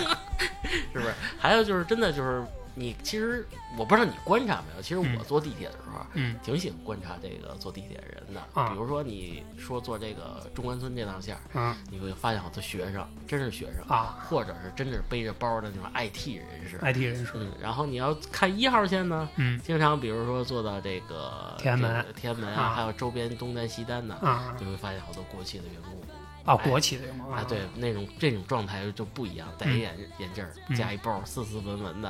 [0.92, 1.14] 是不是？
[1.38, 2.42] 还有就是真的就是
[2.78, 3.46] 你，其实
[3.78, 5.96] 我不知道你观察没有，其实我嗯坐地铁的时候。
[6.12, 16.78] 嗯挺喜欢观察这个坐地铁人的，啊比如说你说坐这个中关村这趟线儿，嗯你会发现好多学生，真是学生，啊或者是真是背着包的那种 IT 人士。
[16.82, 25.92] ，IT 人士，嗯，然后你要看一号线呢，嗯经常比如说坐到这个天安门这个天安门啊啊，还有周边东单西单的，啊你会发现好多国企的员工。
[26.44, 32.08] 啊，国企的员工啊，对，那种这种状态就不一样，戴一眼眼镜儿，嗯加一包，斯斯文文的。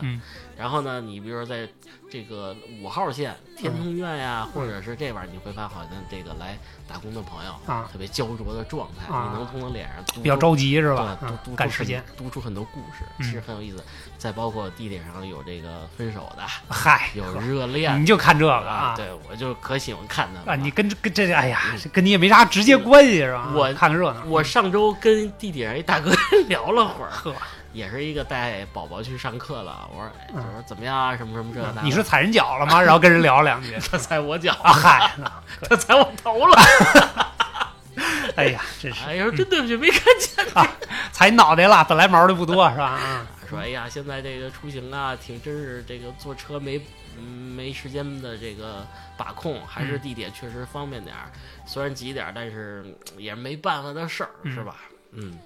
[0.56, 1.68] 嗯然后呢，你比如说在
[2.10, 6.56] 这个五号线天通苑呀，嗯或者是这边儿，你会发现好像这个来
[6.88, 11.16] 打工的朋友啊特别焦灼的状态，啊你能从他脸上读比较着急是吧？
[11.20, 13.84] 读嗯读赶时间，读出很多故事，其实很有意思。
[14.16, 23.52] 再包括地铁上有这个分手的，嗨，有热恋你就看这个啊，啊对我就可喜欢看他们了啊，你跟跟这哎呀，这跟你也没啥直接关系是吧？
[23.54, 26.10] 我看个热闹，我上周跟地铁上一大哥
[26.48, 27.34] 聊了会儿，呵，
[27.76, 29.88] 也是一个带宝宝去上课了。
[29.92, 31.14] 我说，哎就说怎么样啊？
[31.16, 31.82] 什么什么这那的。
[31.82, 32.80] 嗯你是踩人脚了吗？
[32.80, 35.12] 然后跟人聊两句 他踩我脚，啊，嗨，
[35.68, 36.56] 他踩我头了。
[38.36, 40.44] 哎呀，真是哎呀，真对不起，没看见。
[40.54, 40.66] 啊
[41.12, 42.84] 踩脑袋了，本来毛的不多是吧？
[42.96, 46.80] 啊，说，哎呀，现在这个出行啊，挺真是这个坐车没
[47.18, 48.86] 嗯没时间的这个
[49.16, 51.30] 把控，还是嗯地铁确实方便点儿。
[51.64, 52.84] 虽然挤点儿，但是
[53.16, 54.76] 嗯也没办法的事儿，嗯是吧？
[55.12, 55.38] 嗯。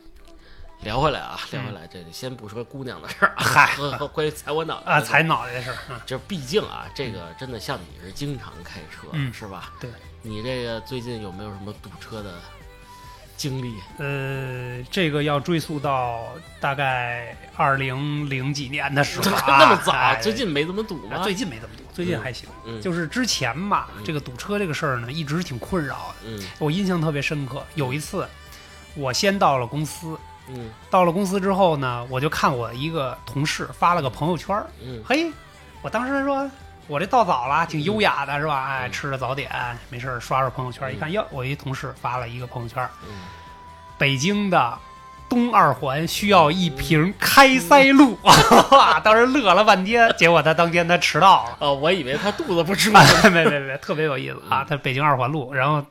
[0.82, 3.76] 聊回来啊，聊回来，这个先不说姑娘的事儿啊，嗨
[4.12, 9.72] 关于踩我脑袋啊，踩脑袋的事儿，嗯就毕竟啊，这个真的像你是经常开车，嗯是吧？
[9.78, 9.90] 对，
[10.22, 12.32] 你这个最近有没有什么堵车的
[13.36, 13.74] 经历？
[13.98, 21.22] 呃，这个要追溯到大概二零零几年的时候啊，那么早，哎最近没怎么堵吗？
[21.22, 22.48] 最近没怎么堵，最近还行。
[22.64, 26.30] 嗯就是之前吧，嗯这个堵车这个事儿呢，一直挺困扰的。
[26.30, 28.26] 嗯我印象特别深刻，有一次
[28.94, 30.18] 我先到了公司，
[30.54, 30.70] 嗯。
[30.90, 35.02] 到了公司之后呢，我就看我一个同事发了个朋友圈儿，嗯。
[35.06, 35.30] 嘿，
[35.82, 36.50] 我当时说。
[36.88, 38.66] 我这到早了，挺优雅的，是吧？
[38.66, 39.48] 哎，嗯吃着早点，
[39.90, 43.12] 没事儿刷刷朋友圈，一看，哟，我一同事发了一个朋友圈，嗯，
[43.96, 44.76] 北京的
[45.30, 48.18] 东二环需要一瓶开塞露，
[48.72, 48.98] 哇！
[49.00, 51.56] 当时乐了半天，结果他当天他迟到了。
[51.60, 52.98] 哦，我以为他肚子不舒服。
[53.30, 54.66] 没没没，特别有意思啊！
[54.68, 55.82] 他北京二环路，然后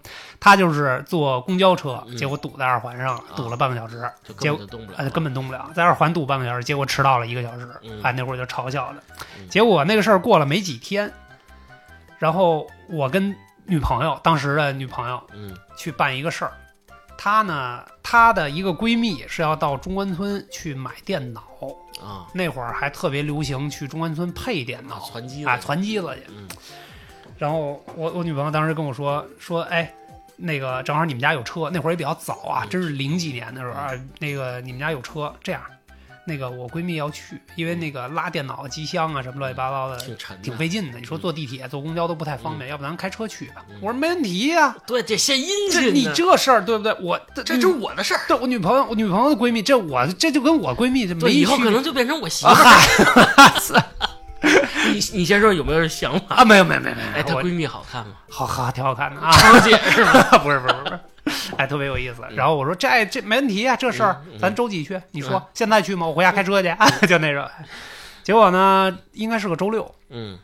[0.41, 9.02] 他就是坐公交车，嗯结果堵在二环上堵了半个小时，就结果根本就动不了哎，根本动不了，在二环堵半个小时，结果迟到了一个小时，嗯哎，那会儿就嘲笑的。
[9.39, 11.10] 嗯结果那个事儿过了没几天，
[12.17, 13.34] 然后我跟
[13.65, 16.52] 女朋友，当时的女朋友嗯去办一个事儿，
[17.21, 21.41] 她呢，她的一个闺蜜是要到中关村去买电脑，
[22.01, 22.25] 啊。
[22.34, 26.32] 那会儿还特别流行去中关村配电啊，脑，攒机啊，传机子去。
[26.34, 26.47] 嗯。
[27.38, 29.93] 然后我我女朋友当时跟我说说，哎，
[30.38, 32.69] 那个正好你们家有车，那会儿也比较早啊，嗯。
[32.69, 35.62] 真是零几年的时候啊，那个你们家有车，这样，
[36.25, 39.97] 那个我闺蜜要去，因为那个拉电脑机箱啊什么乱七八糟的。
[39.97, 43.63] 挺，挺费劲的，你说坐地铁、坐公交都不太方便，要不咱开车去吧？
[43.69, 46.95] 嗯我说没问题呀、对，这献殷这你这事儿对不对？
[47.01, 48.21] 我这这就是我的事儿。
[48.27, 52.53] 这我女朋友，我女朋友的闺蜜，这我这就跟我闺蜜这没对，以后可能就变成我媳啊
[53.60, 53.75] 妇
[54.91, 56.38] 你你先说有没有想法？
[56.38, 58.13] 啊，没有没有没有没有，哎，她我闺蜜好看吗？
[58.29, 60.23] 好好挺好看的啊，超姐是吗？
[60.41, 60.99] 不是不是不是，
[61.57, 62.21] 哎，特别有意思。
[62.31, 65.01] 然后我说这这没问题啊，这事儿咱周几去？
[65.11, 66.05] 你说嗯现在去吗？
[66.07, 66.73] 我回家开车去，
[67.07, 67.47] 就那种。
[68.23, 70.37] 结果呢，应该是个周六嗯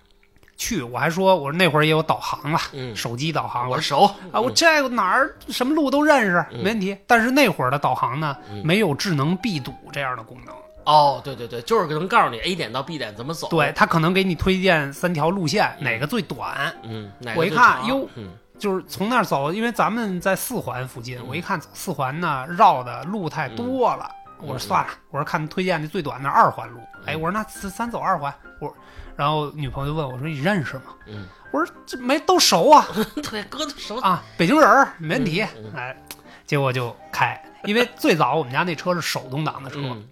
[0.57, 3.69] 去，我还说我说那会儿也有导航了，嗯，手机导航。
[3.69, 6.97] 我熟啊，我这个哪儿什么路都认识，嗯没问题。
[7.05, 10.55] 但是那会儿的导航呢，嗯没有智能避堵这样的功能。
[10.85, 13.47] 哦，对对对，就是能告诉你 A 点到 B 点怎么走。
[13.49, 28.73] 对，，他可能给你推荐三条路线，哪个最短，嗯，我一看哟嗯就是从那儿走，因为咱们在四环附近，嗯我一看走四环呢绕的路太多了，嗯我说算了，我说看推荐的最短的二环路，哎，嗯我说那咱咱走二环，我，
[29.15, 30.93] 然后女朋友就问我说你认识吗？
[31.07, 32.85] 嗯，我说这没都熟啊
[33.29, 33.97] 对，哥都熟。
[33.99, 35.97] 啊，北京人儿没问题嗯嗯，哎，
[36.45, 40.03] 结果就开，因为最早我们家那车是手动挡的车，嗯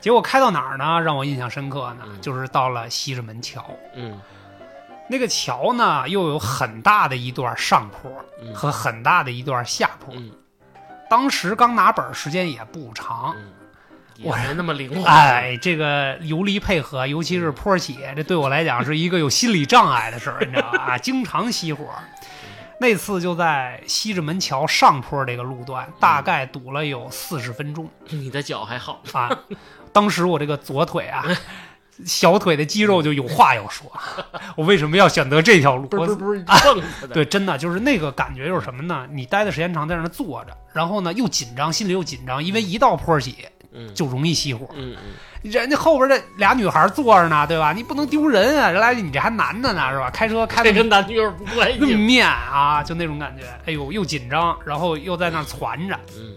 [0.00, 0.98] 结果开到哪儿呢？
[1.02, 3.62] 让我印象深刻呢，嗯就是到了西直门桥。
[3.94, 4.18] 嗯
[5.10, 10.14] 那个桥呢，又有很大的一段上坡嗯和很大的一段下坡。
[10.14, 10.30] 嗯
[11.10, 13.50] 当时刚拿本，时间也不长，嗯，
[14.14, 15.08] 也我没那么灵 活。
[15.08, 20.78] 哎，这个游离配合，尤其是坡起，这对我来讲是一个有心理障碍的事儿，你知道吧？
[20.94, 21.84] 啊，经常熄火。
[22.78, 29.02] 那次就在西直门桥上坡这个路段，大概堵了有四十分钟你的脚还好。
[29.12, 29.36] 啊。
[29.92, 31.24] 当时我这个左腿啊，
[32.04, 33.90] 小腿的肌肉就有话要说，
[34.56, 35.86] 我为什么要选择这条路？
[35.88, 36.44] 不是不是。
[37.12, 39.06] 对，真的就是那个感觉，就是什么呢？
[39.10, 43.36] 你待的时间长，在那坐着，然后呢又紧张，心里又紧张，因为一到坡起
[43.72, 44.66] 嗯就容易熄火。
[44.74, 47.72] 嗯嗯人家后边这俩女孩坐着呢，对吧？
[47.72, 48.68] 你不能丢人啊！
[48.68, 50.10] 人来你这还男的呢，是吧？
[50.10, 51.78] 开车开的跟男女有不关系。
[51.80, 53.44] 那么面啊，就那种感觉。
[53.64, 56.34] 哎呦，又紧张，然后又在那攒着，嗯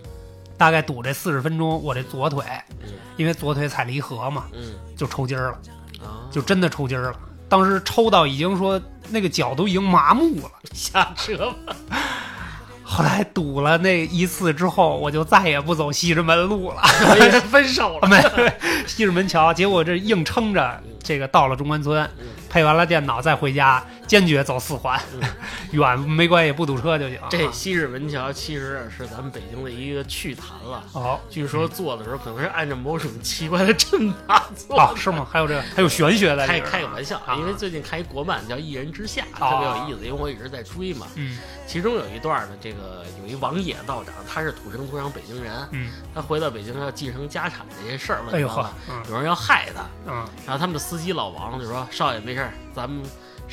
[0.63, 2.41] 大概堵这四十分钟，我这左腿，
[2.86, 5.58] 嗯因为左腿踩离合嘛，嗯就抽筋儿了，
[6.02, 7.15] 啊，就真的抽筋儿了。
[7.49, 10.52] 当时抽到已经说那个脚都已经麻木了。
[10.73, 11.76] 下车吧。
[12.82, 16.82] 后来堵了那一次之后，我就再也不走西直门路了，
[17.52, 18.08] 分手了。
[18.08, 18.21] 没
[18.88, 19.54] 西直门桥。
[19.54, 25.21] 结果这硬撑着，这个到了中关村，嗯配完了电脑再回家，坚决走四环，嗯
[25.74, 27.20] 远没关系，不堵车就行。
[27.30, 30.84] 这西直门桥其实是咱们北京的一个趣谈了。
[30.94, 35.28] 哦据说做的时候可能是按照某种奇怪的阵法做哦，是吗？
[35.30, 36.60] 还有这个，还有玄学在里开。
[36.62, 41.08] 开个玩笑，啊因为最近看一国漫叫《一人之下》，哦特别有意思，因为我一直在追嘛。
[41.16, 48.66] 嗯其中有一段呢，这个有一王野道长，他是土生土长北京人，嗯，他回到北京要继承家产这些事儿了，哎呦
[49.10, 53.02] 有人要害他，嗯然后他们的司机老王就说：“少爷没事儿，咱们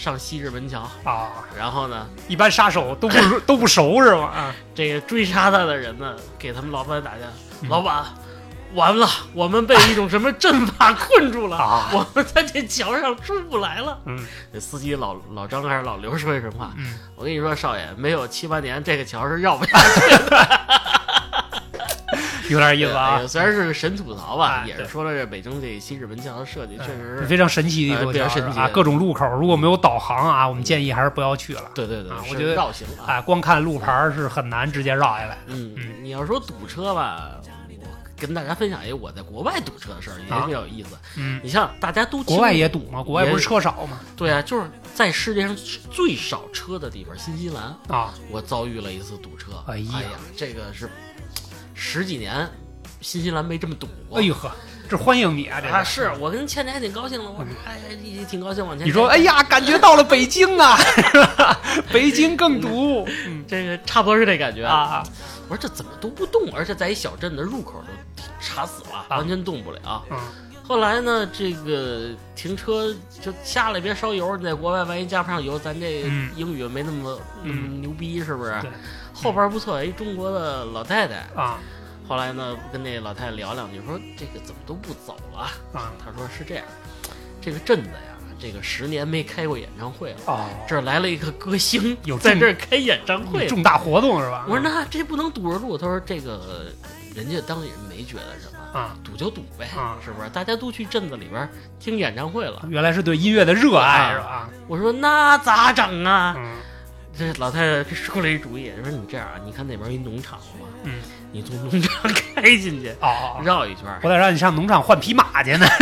[0.00, 0.80] 上西直门桥。
[1.04, 4.22] 啊，”然后呢，一般杀手都不 都不熟是吗？
[4.34, 7.32] 啊，这个追杀他的人呢，给他们老板打电话
[7.62, 8.04] ：“嗯老板，
[8.74, 14.18] 完了，我们被一种什么阵法困住了，啊我们在这桥上出不来了。”嗯
[14.52, 16.72] 这司机老老张还是老刘说一什么话？
[16.78, 20.00] 嗯，我跟你说，少爷，没有七八年，这个桥是绕不下去
[22.52, 31.70] 有点意思啊哎，虽然是神吐槽吧，也是说了这北京这西直门桥的设计确实是，非常神奇的一座桥啊，神奇的各种路口如果没有导航啊，我们建议还是不要去了。
[31.74, 33.14] 对对对，我觉得绕行啊。
[33.14, 35.36] 啊，光看路牌儿是很难直接绕下来的。
[35.46, 37.30] 嗯嗯，你要说堵车吧，
[37.80, 37.86] 我
[38.18, 40.96] 跟大家分享一个我在国外堵车的事儿，也啊比较有意思。
[41.16, 43.02] 嗯，你像大家都国外也堵吗？
[43.02, 44.00] 国外不是车少吗？
[44.16, 45.56] 对啊，就是在世界上
[45.90, 49.52] 最少车的地方，新西兰，啊，我遭遇了一次堵车。
[49.66, 50.02] 哎呀
[50.36, 50.90] 这个是
[51.80, 52.46] 十几年，
[53.00, 54.18] 新西兰没这么堵过。
[54.18, 54.52] 哎呦呵，
[54.86, 55.62] 这欢迎你啊！
[55.62, 58.86] 这啊，是是我跟倩倩还挺高兴的，我说哎，也挺高兴往前。
[58.86, 61.58] 你说，哎，呀，感觉到了北京啊，是吧？
[61.90, 64.62] 北京更堵嗯这个差不多是这感觉。
[64.62, 65.02] 啊
[65.48, 67.82] 我说这怎么都不动，而且在一小镇的入口
[68.14, 70.04] 都卡死了，啊完全动不了。
[70.10, 70.18] 嗯
[70.62, 78.70] 后来呢，这个停车就下来别烧油，你在国外万一加不上油，咱这嗯英语没那么那么牛逼，是不是对？
[79.22, 81.26] 后边不错，一中国的老太太。
[81.34, 81.58] 啊
[82.08, 85.42] 后来呢，跟那老太太聊两句，说这个怎么都不走了？
[85.72, 86.64] 啊她说是这样，
[87.40, 90.18] 这个镇子呀，这个十年没开过演唱会了。
[90.26, 93.46] 哦，这儿来了一个歌星，有 在这儿开演唱会。
[93.46, 94.44] 重大活动是吧？
[94.48, 95.78] 我说那这不能堵着路。
[95.78, 96.66] 他说这个
[97.14, 100.28] 人家当地人没觉得什么，啊，堵就堵呗，啊是不是？
[100.30, 102.66] 大家都去镇子里边听演唱会了。
[102.68, 104.50] 原来是对音乐的热爱是吧？
[104.66, 106.34] 我说那咋整啊？
[106.36, 106.50] 嗯
[107.20, 110.66] 这老太太出了一主意，说你这样啊，你看那边有一农场吗？
[110.84, 110.94] 嗯，
[111.30, 112.94] 你从农场 开进去，
[113.44, 115.66] 绕一圈，我得让你上农场换匹马去呢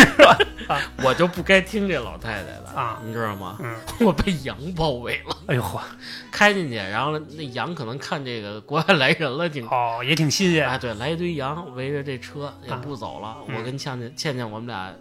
[0.58, 3.56] 是吧我就不该听这老太太的啊你知道吗？
[3.60, 5.80] 嗯，我被羊包围了，哎呦嚯，
[6.32, 13.36] 开进去，然后那羊可能看这个国外来人了，挺哦，也挺新鲜哎，对，来一堆羊围着这车也不走了。
[13.46, 14.92] 嗯我跟倩倩倩倩我们俩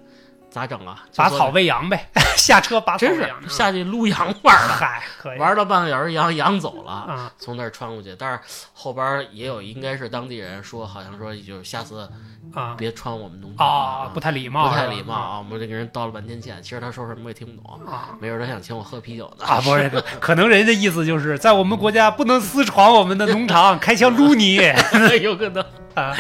[0.50, 1.04] 咋整啊？
[1.16, 6.92] 拔草喂羊呗， 下车拔草真是下去撸羊玩了，嗨，可以玩了半个小时，羊羊走了。
[6.92, 8.40] 啊从那儿穿过去，但是
[8.74, 12.10] 后边也有应该是当地人说，好像说就是下次
[12.54, 15.38] 啊别穿我们农场啊，不太礼貌，不太礼貌啊！
[15.38, 18.10] 我们这个人道了半天歉，其实他说什么我也听不懂，啊。
[18.20, 19.46] 没准他想请我喝啤酒呢。
[19.46, 24.56] 啊，不是，可能人家的意思就是在我们国家不能私闯我们的农场， 开枪撸你
[25.22, 25.64] 有可能。
[25.94, 26.16] 啊！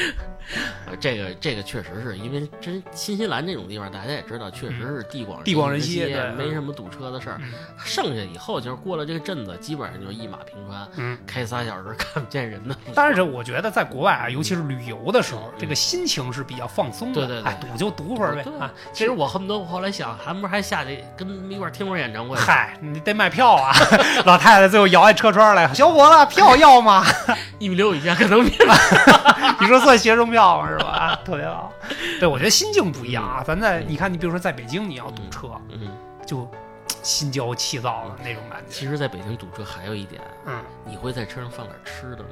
[0.99, 7.37] 这个这个确实是因为真新西兰这种地方，大家也知道，确实是地广地广人稀，对没什么堵车的事儿。
[7.41, 12.75] 嗯剩下以后就是过了这个镇子，基本上就一马平川，嗯，开仨小时 看不见人的。
[12.93, 17.25] 但是我觉得在国外啊，尤其是旅游的时候，这个心情是比较放松的。
[17.25, 18.45] 对对对哎，堵就堵会儿呗。
[18.93, 22.35] 其实我恨不得我后来想，还不是还下去跟他们一块儿听会儿演唱会？
[22.37, 23.73] 嗨，你得买票啊！
[24.25, 27.03] 老太太最后摇下车窗来，小伙子，票要吗？
[27.59, 28.53] 一米六以下可能免。
[29.59, 30.69] 你说算学生票吗？
[30.69, 30.87] 是吧？
[30.87, 31.71] 啊，特别好。
[32.19, 33.43] 对，我觉得心境不一样啊。
[33.45, 35.89] 咱在你看，你比如说在北京，你要堵车，嗯，
[36.25, 36.47] 就
[37.01, 38.65] 心焦气躁的那种感觉。
[38.69, 42.29] 其实在北京堵车还有一点，嗯，你会在车上放点吃的吗？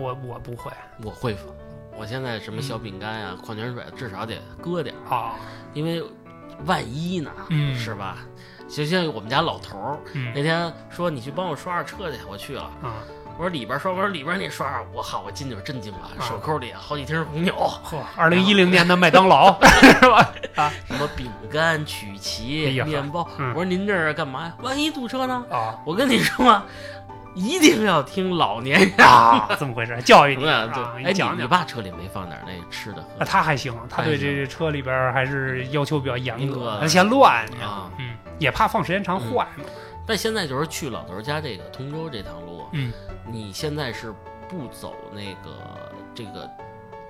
[0.00, 0.70] 我我不会
[1.02, 1.46] 我会放。
[1.96, 5.34] 我现在什么小饼干呀、矿泉水至少得搁点儿，啊，
[5.74, 6.02] 因为
[6.64, 8.18] 万一呢，嗯是吧？
[8.68, 12.62] 就像我们家老头儿嗯那天说你去帮我刷刷车去，我去了。
[12.82, 13.02] 啊，
[13.40, 20.30] 我说里边刷，我说里边那刷，我好，我进去震惊了，啊手扣里好几瓶红牛， 嚯，二零一零年的麦当劳 是吧？
[20.56, 23.26] 啊什么饼干、曲哎奇、呀面包。
[23.38, 24.54] 嗯我说您这是干嘛呀？
[24.60, 25.42] 万一堵车呢？
[25.50, 26.66] 啊我跟你说啊，
[27.34, 29.96] 一定要听老年人啊，这么回事？
[30.02, 30.44] 教育你。
[30.46, 31.10] 啊，对，哎。
[31.10, 37.88] 你你爸车里没放点那吃的喝啊，的他还行，他对这车里边还是要求比较严格嫌乱，啊？
[37.96, 39.64] 嗯，也怕放时间长坏嘛。
[40.10, 42.92] 但现在就是去老头家这个通州这趟路，嗯，
[43.30, 44.12] 你现在是
[44.48, 46.50] 不走那个这个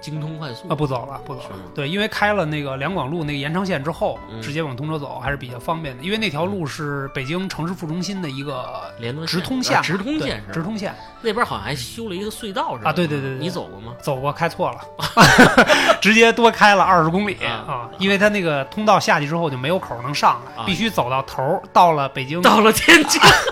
[0.01, 1.57] 京通快速啊，不走了，不走了。
[1.75, 6.03] 对，因为开了那个两广路那个延长线之后，嗯直接往通州走还是比较方便的。
[6.03, 12.90] 因为那条路是北京城市副中心的一个连通直通线，啊直通线是直通线那边好像还修了一个隧道是吧？
[12.90, 13.92] 啊对对对对你走过吗？
[14.01, 14.81] 走过开错了，
[16.01, 17.90] 直接多开了二十公里啊啊！
[17.98, 23.21] 因为它那个通道下去之后就没有口能上来，啊必须走到头，到了北京，到了天津，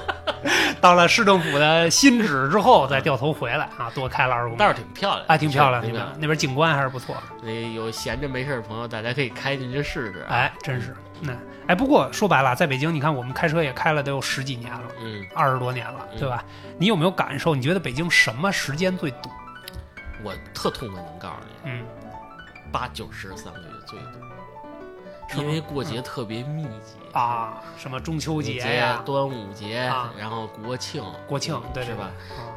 [0.80, 4.68] 到了市政府的新址之后再掉头回来啊，多开了二十公里倒。
[4.68, 6.16] 是挺漂亮的，哎，挺漂亮，挺漂亮。
[6.18, 7.16] 那边景观还是不错。
[7.40, 11.32] 所以有闲着没事儿的朋友，大家可以开进去试试。，哎，真是，那
[11.66, 16.44] 哎，不过说白了，在北京，你看我们开车也开了得有十几年了，嗯，二十多年了，嗯对吧？
[16.78, 17.54] 你有没有感受？
[17.54, 19.30] 你觉得北京什么时间最堵？
[20.22, 21.84] 我特痛快能告诉你，嗯，
[22.72, 24.18] 八九十三个月最堵，
[25.36, 26.96] 因为过节特别密集。
[27.12, 32.10] 啊，什么中秋节节呀、端午节，啊然后国庆，国庆，对对是吧？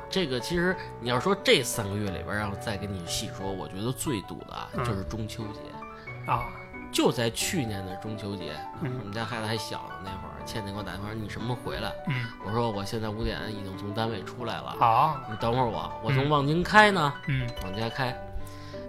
[0.10, 5.60] 这个其实你要说这三个月里边，让我再跟你细说，我觉得最堵的啊嗯就是中秋节。
[6.32, 6.44] 啊，
[6.92, 11.92] 就在去年的中秋节，嗯我们家孩子还小呢，那会儿倩倩给我打电话，你什么时候回来？
[12.08, 18.16] 嗯，我说我现在五点已经从单位出来了，好，你等会儿我，我从嗯望京开呢，嗯往家开，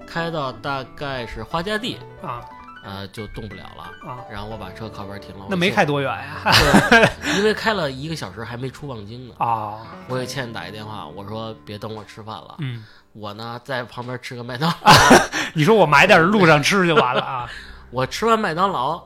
[0.07, 2.45] 开到大概是花家地，啊
[2.83, 4.11] 呃，就动不了了。
[4.11, 6.41] 啊，然后我把车靠边停了，那没开多远呀？
[6.91, 9.35] 开， 因为开了一个小时还没出望京呢。
[9.39, 9.79] 啊，
[10.09, 14.77] 我给倩倩打一电话，我说别等我吃饭了，嗯，我呢在旁边吃个麦当劳。
[15.55, 17.49] 你说我买点路上吃就完了啊？
[17.91, 19.03] 我吃完麦当劳，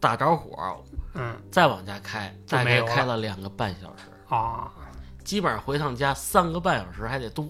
[0.00, 0.84] 打着火，
[1.14, 4.68] 嗯再往家开，大概就没有了开了两个半小时，啊，
[5.24, 7.46] 基本上回趟家三个半小时还得多。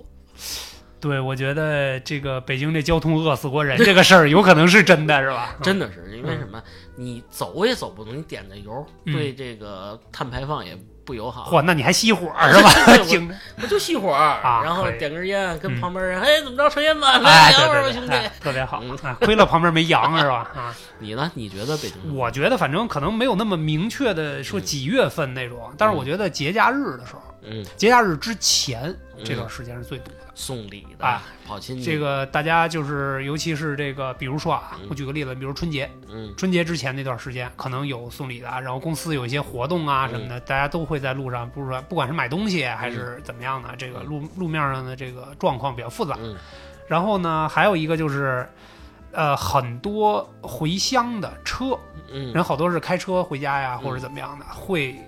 [1.03, 5.57] 对，我觉得这个北京这交通饿死过人这个事儿，有可能是真的，是吧？
[5.61, 6.63] 真的是因为什么？
[6.97, 11.51] 你走也走不动，你点的油嗯对这个碳排放也不友好。
[11.51, 12.71] 嚯，那你还熄火 是吧？
[13.01, 18.13] 我 听着，我就熄火，啊然后点根烟，跟嗯旁边人，哎，怎么着，抽烟吧，哎，来对聊会儿吧，兄弟。
[18.41, 18.81] 特别好！
[19.21, 20.49] 亏了旁边没羊是吧？
[20.55, 21.29] 啊，你呢？
[21.35, 22.15] 你觉得北京？
[22.15, 30.16] 我觉得反正可能没有那么明确的说几月份那种，但是我觉得节假日的时候，嗯，节假日之前这段时间是最堵的。
[30.34, 36.32] 送礼的啊，跑亲戚，这，个大家就是，尤其是这个，比如说啊嗯，我举个例子，比如春节，嗯。
[36.38, 40.11] 春节之前那段时间可能有送礼的啊，然后公司有一些活动啊嗯。
[40.11, 46.16] 什么的，大家都会在路上，不是说不管是买东西还是怎么样的，这个嗯路路面上的这个状况比较复杂。
[46.18, 46.34] 嗯。
[46.88, 48.49] 然后呢，还有一个就是，
[49.12, 51.78] 呃，很多回乡的车，
[52.11, 52.32] 嗯。
[52.32, 54.99] 人好多是开车回家呀，嗯或者怎么样的，会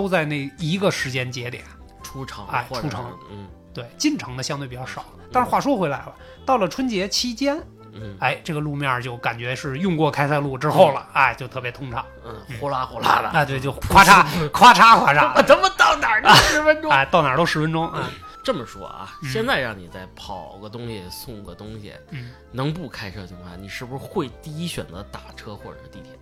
[0.00, 1.62] 都在那一个时间节点。
[2.02, 3.12] 出城，哎出城。
[3.30, 3.46] 嗯。
[3.74, 5.04] 对，进城的相对比较少。
[5.30, 6.14] 但是话说回来了，
[6.46, 8.16] 到了春节期间，嗯。
[8.18, 12.04] 哎，这个路面就感觉是用过开塞露之后了，哎，就特别通畅。
[12.24, 16.90] 嗯，呼啦呼啦的，啊，对，就咔嚓咔嚓咔我嚓， 他妈 到哪儿都十分钟。
[16.90, 18.10] 哎，到哪儿都十分钟啊。
[18.42, 19.28] 这么说啊，嗯。
[19.28, 26.18] 现在让你再跑个东西、送个东西，嗯，能不开车情况下，你是不是会第一选择打车或者是地铁？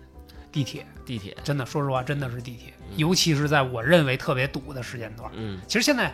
[0.51, 0.85] 地铁。
[1.05, 5.29] 地铁，真的，说实话，真的是地铁，嗯尤其是在我认为特别堵的时间段。
[5.35, 6.13] 嗯其实现在，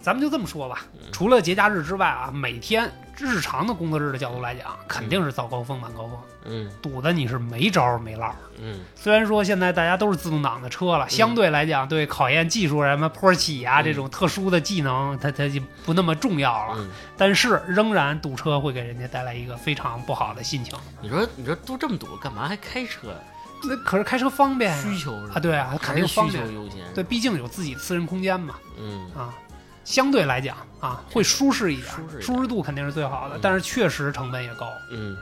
[0.00, 8.36] 咱们就这么说吧嗯，除了节假日之外啊，每天日常的工作日的角度来讲，肯定是早高峰、晚高峰，嗯堵的你是没招没落儿。
[8.58, 16.74] 嗯虽然说现在大家都是自动挡的车了，相对来讲，对考验技术什么坡起啊嗯这种特殊的技能，它它就不那么重要了。
[16.78, 20.74] 嗯，但是仍然堵车会给人家带来一个非常不好的心情。
[21.00, 23.16] 你说你说都这么堵，干嘛还开车呀？
[23.64, 26.46] 那可是开车方便呀需求是吧啊，对啊，肯定方便。
[26.46, 26.80] 求优先。
[26.94, 29.34] 对，，毕竟有自己私人空间嘛，嗯啊，
[29.84, 31.88] 相对来讲啊，会舒适一点，
[32.20, 34.68] 舒适度肯定是最好的嗯，但是确实成本也高。
[34.90, 35.16] 嗯，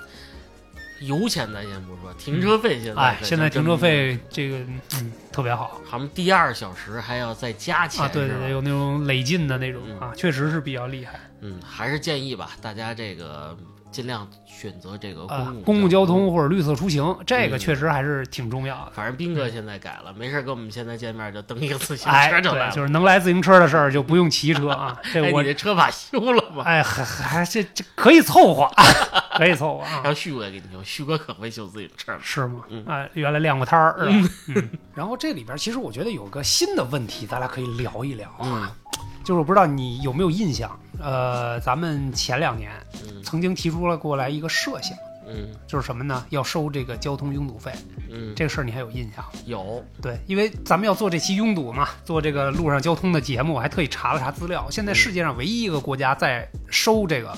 [1.03, 4.59] 油钱咱先不说，停车费现在哎，可现在停车费这个
[4.95, 13.57] 嗯特别好好像第二小时还要再加钱啊，对对对，有那种累进的那种嗯啊，确实是比较厉害嗯，还是建议吧，大家这个
[13.95, 15.63] 尽量选择这个啊公共。
[15.63, 16.25] 公共交通。
[16.35, 18.93] 或者绿色出行，这个嗯确实还是挺重要的。
[18.93, 24.97] 反正斌哥现在改了，没事跟我们现在见面就蹬一个自行哎，车就来就是能来自行车的事儿就不用骑车啊。
[25.13, 26.65] 这哎，我你这车把修了吗？
[26.67, 28.69] 哎，还还这这可以凑合，
[29.37, 30.01] 可以凑合啊。
[30.03, 32.19] 让旭哥给你修，旭哥可会修自行车了。
[32.23, 32.63] 是吗？
[32.71, 34.29] 嗯啊，原来亮过摊儿是吧？
[34.49, 34.71] 嗯。
[34.95, 38.69] 然后这里边其实我觉得有个新的问题，咱俩可以聊一聊啊，嗯
[39.25, 42.71] 就是我不知道你有没有印象，呃，咱们前两年
[43.05, 46.27] 嗯曾经提出了过来一个设想，嗯就是什么呢？
[46.29, 47.73] 要收这个交通拥堵费，
[48.11, 49.25] 嗯，这个事儿你还有印象？
[49.47, 54.67] 有对，因为咱们要做这期拥堵嘛，做这个路上交通的节目，我还特意查了查资料。
[54.71, 57.35] 现在世界上唯一一个国家在收这个，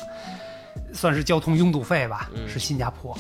[0.93, 3.17] 算是交通拥堵费吧，嗯是新加坡。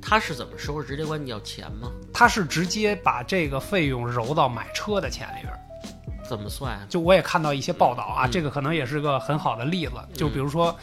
[0.00, 0.82] 他是怎么收？
[0.82, 1.90] 直接管你要钱吗？
[2.12, 5.58] 他是直接把这个费用揉到买车的钱里边儿。
[6.28, 6.80] 怎么算啊？
[6.88, 9.92] 就我也看到一些报道啊，嗯这个可能也是个很好的例子。
[10.14, 10.74] 就比如说，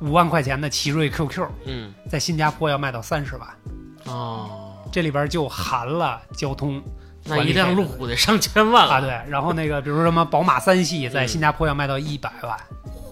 [0.00, 3.48] 五万块钱的奇瑞 QQ 嗯在新加坡要卖到三十万，
[4.06, 6.82] 哦，这里边就含了交通
[7.24, 12.58] 那一辆路虎得上千万了啊，对，然后那个比如说什么宝马三系在嗯新加坡要卖到一百万，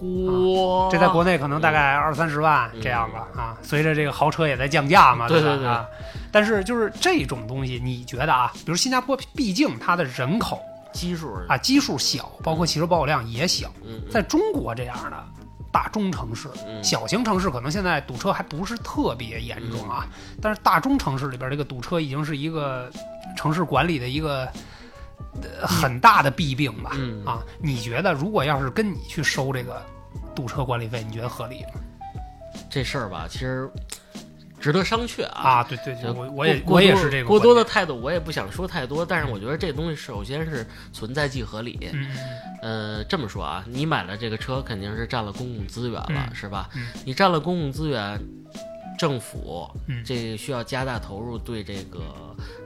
[0.01, 3.57] 嚯，这在国内可能大概二三十万嗯这样子啊。
[3.61, 5.87] 随着这个豪车也在降价嘛，对对对吧啊。
[6.31, 10.61] 但是就是这种东西，你觉得啊，比如新加坡，毕竟它的人口
[10.95, 15.23] 基数啊基数小，包括汽车保有量也小，嗯，嗯在中国这样的
[15.71, 20.07] 大中城市、嗯小型城市，可能现在堵车还不是特别严重啊。
[20.09, 22.89] 嗯但是大中城市里边，这个堵车已经是一个
[23.35, 24.49] 城市管理的一个。
[25.41, 29.81] 呃很大的弊病吧，嗯啊，你觉得如果要是跟你去收这个
[30.33, 31.81] 堵车管理费，你觉得合理吗？
[32.69, 33.69] 这事儿吧，其实
[34.65, 35.41] 值得商榷啊。
[35.61, 41.77] 啊，对对对，我我也我也是这个过多的态度，我也不想说太多，但是我觉得这东西首先是存在即合理。
[41.77, 41.93] 点，
[42.63, 46.67] 嗯这么说啊，你买了这个车，肯定是占了公共资源了，嗯是吧？
[46.75, 48.19] 嗯你占了公共资源，
[48.97, 51.99] 政府嗯这需要加大投入，对这个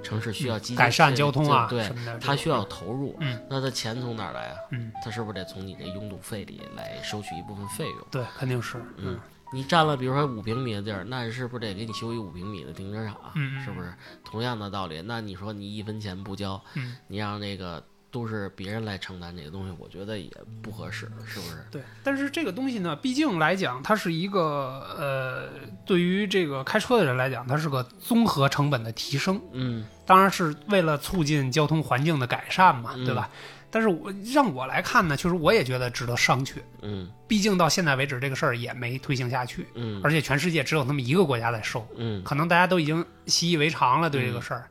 [0.01, 1.91] 城市需要积极改善交通啊对
[2.21, 3.17] 它需要投入。
[3.19, 4.55] 嗯那它钱从哪儿来啊？
[4.71, 7.97] 嗯，它是不是得从你这拥堵费里来收取一部分费用？
[8.11, 9.19] 对，肯定是，嗯，
[9.51, 13.15] 你占了比如说五平米的地儿，那是不是得给你修一五平米的停车场？
[13.35, 13.93] 嗯嗯是不是？
[14.23, 20.31] 同样的道理，那你说你一分钱不交，嗯你让那个都是别人来承担这个东西，我觉得也
[20.61, 21.63] 不合适，是不是？
[21.71, 25.49] 对，但是这个东西呢，毕竟来讲，它是一个呃，
[25.85, 33.29] 对于这个开车的人来讲，它是个综合成本的提升，嗯当然是为了促进交通环境的改善嘛，嗯对吧？
[33.71, 36.55] 但是我让我来看呢，确实我也觉得值得商榷。
[36.81, 44.67] 嗯毕竟到现在为止，这个事儿也没推行下去，嗯而且全世界只有那么一个国家在收，嗯，可能大家都已经习以为常了，对这个事儿。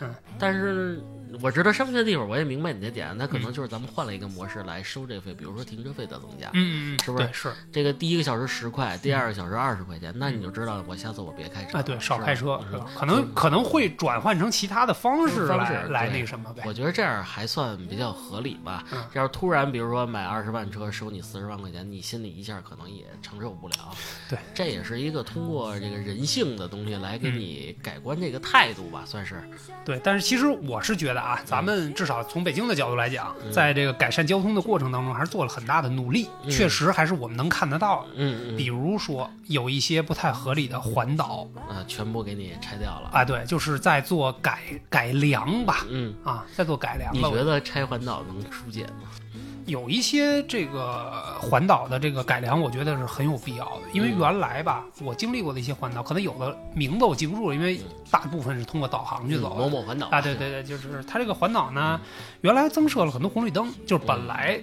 [0.00, 1.02] 嗯但是
[1.42, 12.60] 我知道商榷的地方，我也明白你的点，那可嗯能就是咱们换了一个模式来收这费，比如说停车费的增加，嗯嗯嗯，是不是，是这个第一个小时十块，第二个小时二十块钱，那你就知道我下次我别开车啊，对，少开车？
[12.96, 16.62] 可能可能会转换成其他的方式方式来来对那个什么呗。
[16.66, 18.84] 我觉得这样还算比较合理吧。
[18.92, 23.74] 嗯要是突然比如说买二十万车收你四十万块钱，你心里一下可能也承受不了。
[24.28, 29.42] 对，这也是一个通过这个人性的东西来嗯给你改观这个态度吧，算是。
[29.84, 38.08] 对，但是其实我是觉得啊，咱们至少从北京的角度来讲，嗯在这个改善交通的过程当中，还是做了很大的努力，嗯确实还是我们能看得到的。
[38.16, 43.10] 嗯比如说有一些不太合理的环岛嗯啊，全部给你拆掉了。
[43.12, 47.12] 啊，对，就是在做改改良吧，嗯，啊，在做改良。
[47.12, 49.08] 你觉得拆环岛能疏解吗？
[49.66, 59.56] 有一些这个环岛的这个改良，我觉得是很有必要的，因为嗯原来吧，我经历过的一些环岛，可能有的名字我记不住了，因为大部分是通过导航去嗯走的。
[59.56, 62.00] 某某环岛啊，对对对，就是它这个环岛呢，
[62.42, 64.60] 原来增设了很多红绿灯，就是本来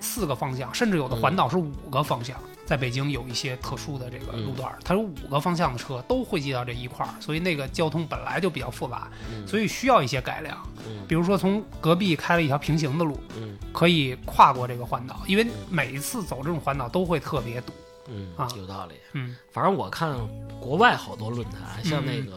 [0.00, 2.36] 四个方向，甚至有的环岛是五个方向。
[2.66, 10.56] 在北京有一些特殊的这个路段，它有五个方向的车都汇集到这一块儿，所以那个交通本来就比较复杂，嗯所以需要一些改良。
[10.86, 17.72] 嗯比如说从隔壁开了一条平行的路，嗯可以跨过这个环岛，因为每一次走这种环岛都会特别堵。
[18.08, 18.94] 嗯啊，有道理。
[19.12, 20.16] 嗯反正我看
[20.60, 22.32] 国外好多论坛，像那嗯个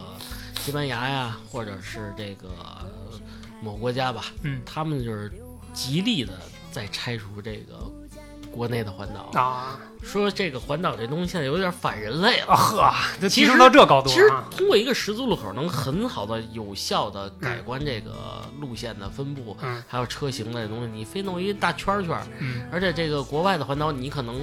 [0.62, 2.50] 西班牙呀，或者是这个
[2.82, 3.20] 呃
[3.62, 5.32] 某国家吧，嗯他们就是
[5.74, 6.34] 极力的
[6.72, 7.92] 在拆除这个
[8.58, 12.54] 国内的环岛，啊说这个环岛这东西现在有点反人类了。
[12.54, 14.44] 啊呵，就其实提升到这高度其实啊！
[14.50, 20.88] 通过一个十字路口，能很好的、有效的改观这个路线的分布，嗯还有车型的这东西。
[20.92, 24.40] 你非弄一大圈圈，嗯而且这个国外的环岛，你可能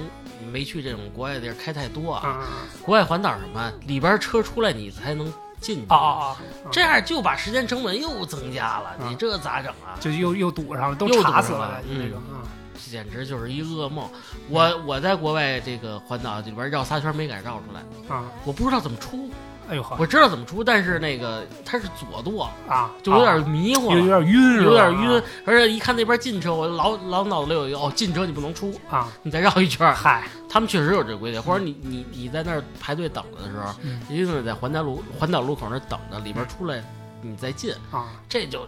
[0.51, 2.27] 没去这种国外的地儿开太多啊。
[2.27, 2.47] 啊
[2.81, 3.71] 国外环岛什么？
[3.85, 6.37] 里边车出来你才能进去啊啊啊！
[6.71, 9.97] 这样就把时间成本又增加了，嗯你这咋整啊？
[9.99, 12.45] 就又又堵上了，都又堵查死上了那种啊。
[12.89, 14.09] 简直就是一噩梦。
[14.49, 19.29] 我我在国外这个环岛里边绕仨圈没敢绕出来，啊，我不知道怎么出。
[19.67, 29.07] 哎呦呵我知道怎么出，但是那个它是左舵，啊，就有啊点迷糊了，有有点晕，有点晕，而且一看那边进车，我老老脑子里有一个哦，进车你不能出，啊。
[29.23, 29.91] 你再绕一圈。
[29.95, 36.83] 嗨，他们确实有这规定，或者你你你在那儿排队等着的时候，嗯一定得在环岛路环岛路口那等着，里边出来
[37.23, 38.67] 你再进，啊，这就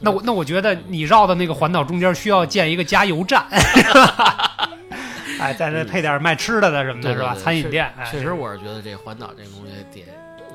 [0.00, 3.44] 那我那我觉得你绕的那个环岛中间需要建一个加油站，
[5.38, 7.34] 哎，在这配点卖吃的的什么的，是吧？
[7.34, 10.04] 餐饮店，哎确实，我是觉得这环岛这个东西得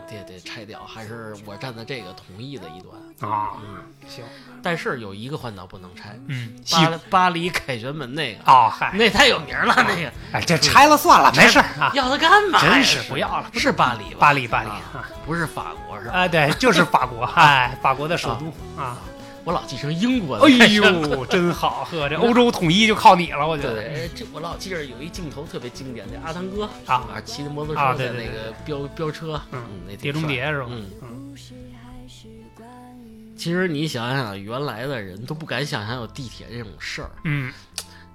[0.08, 3.32] 得得拆掉，还是我站在这个同意的一端。
[3.32, 3.78] 啊，嗯，
[4.08, 4.24] 行，
[4.62, 11.60] 但是有一个环岛不能拆，嗯，巴巴黎凯旋门那个，哦，嗨，那太有名了，那个哎，这拆了算了，没事
[11.94, 12.60] 要它干嘛？
[12.62, 14.20] 真是不要了，是巴黎吧？
[14.20, 14.70] 巴黎巴黎
[15.26, 16.14] 不是法国是吧？
[16.14, 18.48] 哎，对，就是法国， 哎，法国的首都
[18.80, 18.98] 啊，
[19.46, 20.46] 我老记成英国的。
[20.46, 23.76] 哎呦，真好 呵，这欧洲统一就靠你了，我觉得。
[23.76, 30.68] 对，这我老记着有一镜头特别经典，的阿汤哥啊啊骑着摩托啊车在那个飙飙车，嗯那碟中帅谍是吧？
[30.72, 31.36] 嗯，嗯，
[33.38, 37.12] 其实你想想，原来的人都不敢想象有地铁这种事儿。
[37.24, 37.54] 嗯，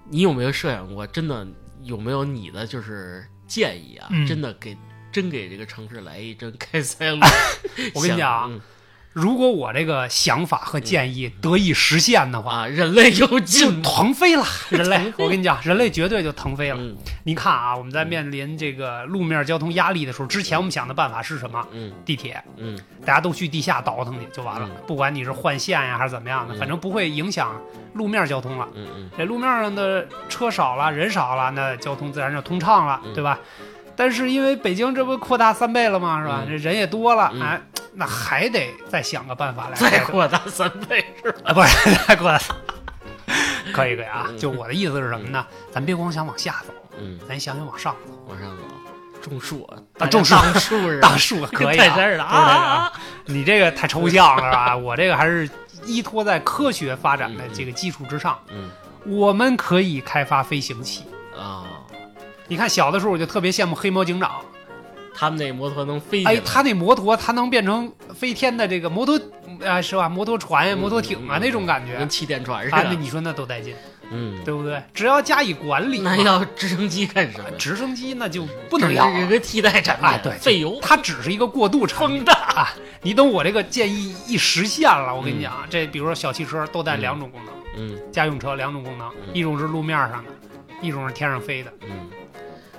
[0.09, 1.07] 你有没有设想过？
[1.07, 1.47] 真的
[1.83, 4.09] 有没有你的就是建议啊？
[4.11, 4.76] 嗯真的给
[5.12, 7.20] 真给这个城市来一针开塞露。
[7.95, 8.61] 我跟你讲
[9.12, 13.82] 如果我这个想法和建议得以实现的话，人类就就进。
[13.82, 16.76] 腾飞了，人类 我跟你讲，人类绝对就腾飞了。
[16.78, 21.66] 嗯你看啊，我们在面临这个路面交通压力的时候，之前我们想的办法是什么？
[21.72, 24.68] 嗯地铁，嗯大家都去地下倒腾去就完了。
[24.70, 27.61] 嗯不管你是换线呀还是怎么样的，嗯反正不会影响
[27.94, 28.68] 路面交通了。
[28.76, 33.38] 嗯嗯这路面上的车少了，人少了，那交通自然就通畅了，嗯对吧？
[33.96, 36.22] 但是因为北京这不扩大三倍了吗？
[36.22, 36.42] 是吧？
[36.46, 37.61] 嗯这人也多了，嗯哎，
[37.93, 41.51] 那还得再想个办法来再扩大三倍是吧？
[41.51, 42.38] 啊，不是 再扩大。
[43.72, 45.45] 可以可以啊，嗯就我的意思是什么呢？
[45.70, 48.12] 咱别光想往下走，嗯，咱想想往上走。
[48.28, 48.62] 往上走，
[49.22, 49.62] 种树
[49.99, 52.93] 啊种树大树是大 树可以啊，泰山似的对对对啊！
[53.26, 54.76] 你这个太抽象了吧？
[54.76, 55.49] 我这个还是
[55.84, 58.38] 依托在科学发展的这个基础之上。
[58.51, 58.70] 嗯
[59.07, 61.05] 我们可以开发飞行器。
[61.38, 61.64] 啊，
[62.49, 64.41] 你看小的时候我就特别羡慕黑猫警长，
[65.20, 66.32] 他们那摩托能飞起来。
[66.32, 69.20] 哎，他那摩托它能变成飞天的这个摩托，
[69.66, 70.08] 啊是吧？
[70.08, 72.94] 摩托船呀、嗯摩托艇啊那种感觉跟气垫船似啊，那的。
[72.96, 73.74] 你说那多带劲，
[74.10, 74.82] 嗯，对不对？
[74.94, 77.50] 只要加以管理，那要直升机干什么？
[77.58, 79.20] 直升机那就不能要了。
[79.20, 82.32] 这个替代产品，啊，对，费油它只是一个过渡产品风大。
[82.54, 82.74] 啊。
[83.02, 90.30] 你等我这个建议一实现了，我跟嗯你讲，这比如说小汽车都带两种功能，嗯家用车两种功能，嗯一种是路面上的，
[90.80, 91.70] 一种是天上飞的。
[91.82, 92.08] 嗯，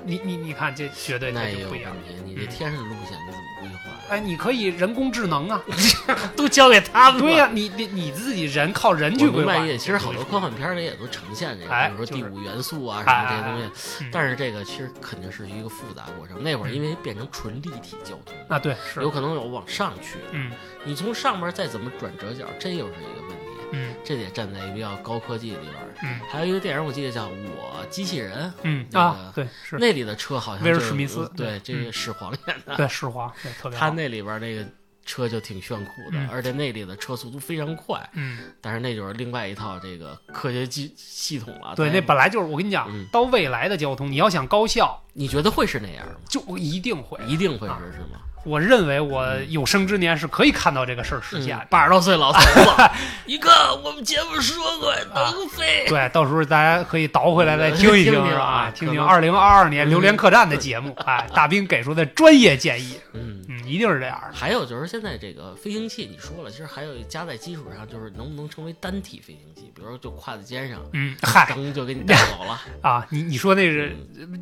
[0.05, 1.91] 你你你看，这绝对那也有这就不一样。
[1.93, 2.21] 问题。
[2.25, 3.97] 你这天上的路线你怎么规划呀？
[4.09, 5.61] 哎，你可以人工智能啊，
[6.35, 7.27] 都交给他们了。
[7.27, 14.03] 对呀、你你你自己人靠人去规划其实好多科幻片里也都呈现这个，哎比如说第五元素啊什哎么这些东西。
[14.03, 16.41] 嗯但是这个其实肯定是一个复杂过程。
[16.43, 20.51] 那会儿因为变成纯立体交通，啊，对，是有，可能有往上去的，嗯
[20.83, 23.40] 你从上面再怎么转折角，这又是一个问题。
[23.71, 25.75] 嗯这得站在一个比较高科技的地方。
[26.03, 33.85] 嗯还有一个电影我记得叫《我机器人》，嗯那个啊，对，是，那里的车好像就是威尔史密斯对，这个始皇演的，对，始皇，对，特别好。
[33.85, 34.65] 他那里边那个
[35.05, 41.73] 车就挺炫酷的，嗯而且那里的车速度非常快，嗯，但是那就是另外一套这个科学系系统了。
[41.75, 46.13] 对，那本来就是我跟你讲嗯，到未来的交通，你要想高效，你觉得会是那样吗？
[46.29, 47.19] 就一定会。
[47.25, 48.19] 一定会啊是是吗？
[48.43, 52.89] 我认为我有生之年是可以看到这个事儿实现八十多岁老头子，
[53.25, 53.51] 一个
[53.83, 58.21] 我们节目说过能飞，对，到时候大家可以倒回来再听一听？
[58.35, 63.39] 啊听听二零二二年榴莲客栈的节目， 哎，大兵给出的专业建议，嗯。
[63.49, 64.37] 嗯，一定是这样的。
[64.37, 71.45] 还有就是现在这个飞行器，你说了，其实还有加在基础上，就是能不能成为单体飞行器，比如说就挎在肩上，嗯，嗨。
[71.51, 72.61] 噔就给你带走了。
[72.81, 73.93] 啊，你你说那是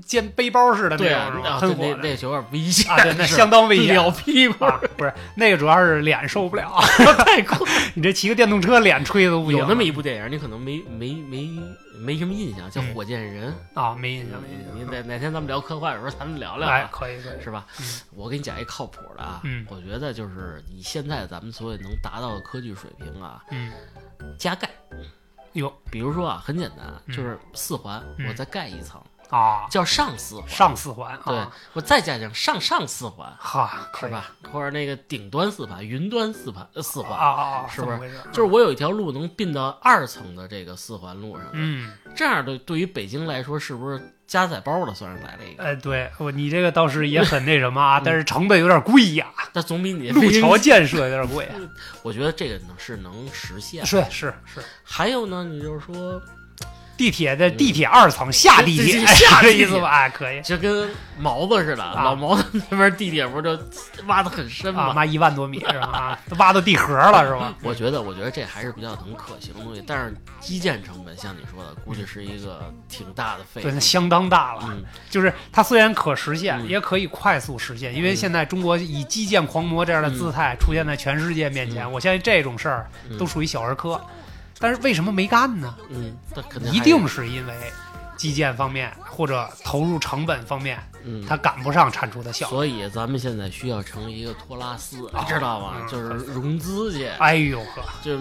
[0.05, 6.71] 肩背包似的那对啊种对喷火的那那就有点危险啊，对，那相当危险撩屁股，啊，不是那个主要是脸受不了，
[7.25, 7.65] 太酷。
[7.95, 9.59] 你这骑个电动车脸吹的都不行。
[9.59, 11.49] 有那么一部电影，你可能没没没
[11.99, 13.53] 没什么印象，叫嗯《火箭人》。
[13.79, 14.91] 啊，没印象，没印你象。
[14.91, 17.85] 哪哪天咱们聊科幻的时候，咱们聊聊哎，啊，可以可以，是吧嗯？
[18.15, 23.71] 我给你讲一靠谱的啊嗯，我觉得就是以现在咱们所有能达到的科技水平啊，嗯，
[24.37, 24.69] 加盖。
[25.53, 30.47] 哟比如说啊，很简单，嗯就是四环，嗯我再盖一层，啊，叫上四环。
[30.49, 34.31] 上四环对啊，我再加上上上四环，哈，是吧？
[34.51, 38.11] 或者那个顶端四环、云端四环、呃四啊环，啊啊啊，是不是？
[38.31, 45.63] 就是我有一条路能并到二层的这个四环路上，嗯，这样的对于北京来说，是不是加载包了算是来了一个？
[45.63, 51.45] 哎，对我你这个倒是也很那什么嗯啊，但是成本有点贵呀，那总比你路桥建设有点贵。
[51.45, 51.55] 啊
[52.01, 53.85] 我觉得这个呢是能实现。
[53.85, 56.19] 是是是，还有呢，你就是说，
[56.99, 59.87] 地铁的地铁二层下地铁，对对 下这意思吧？
[59.89, 63.57] 哎，可以就跟毛子似的，啊老毛子那边地铁不是就
[64.07, 64.93] 挖的很深啊，吗？
[64.93, 66.19] 挖一万多米是吧？
[66.37, 67.55] 挖到地核了是吧？
[67.63, 73.79] 我觉得，我觉得这还是比较能可行的东西，但是基建成本像你说的，估计是一个挺大的费对，那用。
[73.79, 74.63] 相当大了。
[74.67, 83.97] 嗯，就是它虽然可实现，嗯也可以快速实现，因为嗯现在中国以基建狂魔这样的姿态出现在全世界面前，嗯我相信这种事儿嗯都属于小儿科。
[84.59, 85.73] 但是为什么没干呢？
[85.89, 87.53] 嗯，那肯定一定是因为
[88.17, 92.51] 基建方面或者投入成本方面，嗯，它赶不上产出的效率。
[92.51, 95.75] 所以咱们现在需要成一个托拉斯，哦知道吗？
[95.79, 98.17] 嗯就是融资去，哎呦呵，就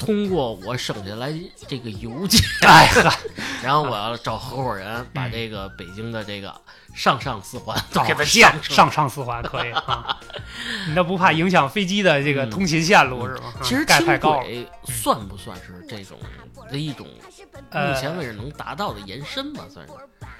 [0.00, 1.30] 通过我省下来
[1.68, 3.12] 这个邮件， 哎呵，
[3.62, 6.52] 然后我要找合伙人把这个北京的这个
[6.94, 7.76] 上上四环
[8.06, 8.62] 给它上建。
[8.62, 10.18] 上上四环可以啊，
[10.88, 13.52] 你那不怕影响飞机的这个通勤线路是吗？
[13.62, 16.18] 其实轻太高了，轨算不算是这种
[16.70, 17.06] 的一种
[17.70, 19.64] 呃目前为止能达到的延伸吧？
[19.70, 19.92] 算是。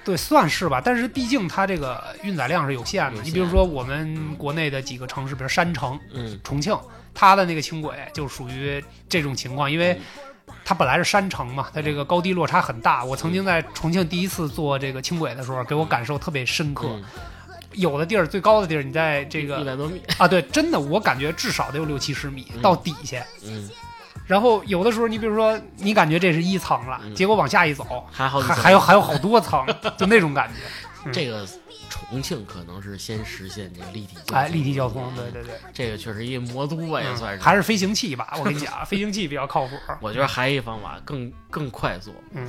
[0.03, 0.81] 对，算是吧。
[0.83, 3.17] 但是毕竟它这个运载量是有限的。
[3.17, 6.77] 有你比如说我们国内的几个城市，比如山城、嗯重庆，
[7.13, 9.99] 它的那个轻轨就属于这种情况，因为
[10.65, 13.05] 它本来是山城嘛，它这个高低落差很大。
[13.05, 16.87] 我曾经在重庆第一次坐这个轻轨的时候，给我感受特别深刻。
[16.87, 17.03] 嗯，
[17.73, 20.01] 有的地儿最高的地儿，你在这个一百多米。
[20.17, 23.23] 啊，对，真的我感觉至少得有六七十米嗯到底下。
[23.43, 23.69] 嗯，
[24.31, 29.65] 然后有的时候，你比如说你感觉这是一层了，嗯结果往下一走，还好还还有还有好多层，
[29.99, 30.55] 就那种感觉。
[31.05, 31.45] 嗯 这个
[31.89, 35.55] 重庆可能是先实现这个立体交通，哎，立体交通，对对对。
[35.73, 37.41] 这个确实一魔都吧，也嗯算是。
[37.43, 39.71] 还是飞行器吧，我跟你讲， 飞行器比较靠谱。
[39.99, 42.13] 我觉得还有一方法更更快速。
[42.33, 42.47] 嗯，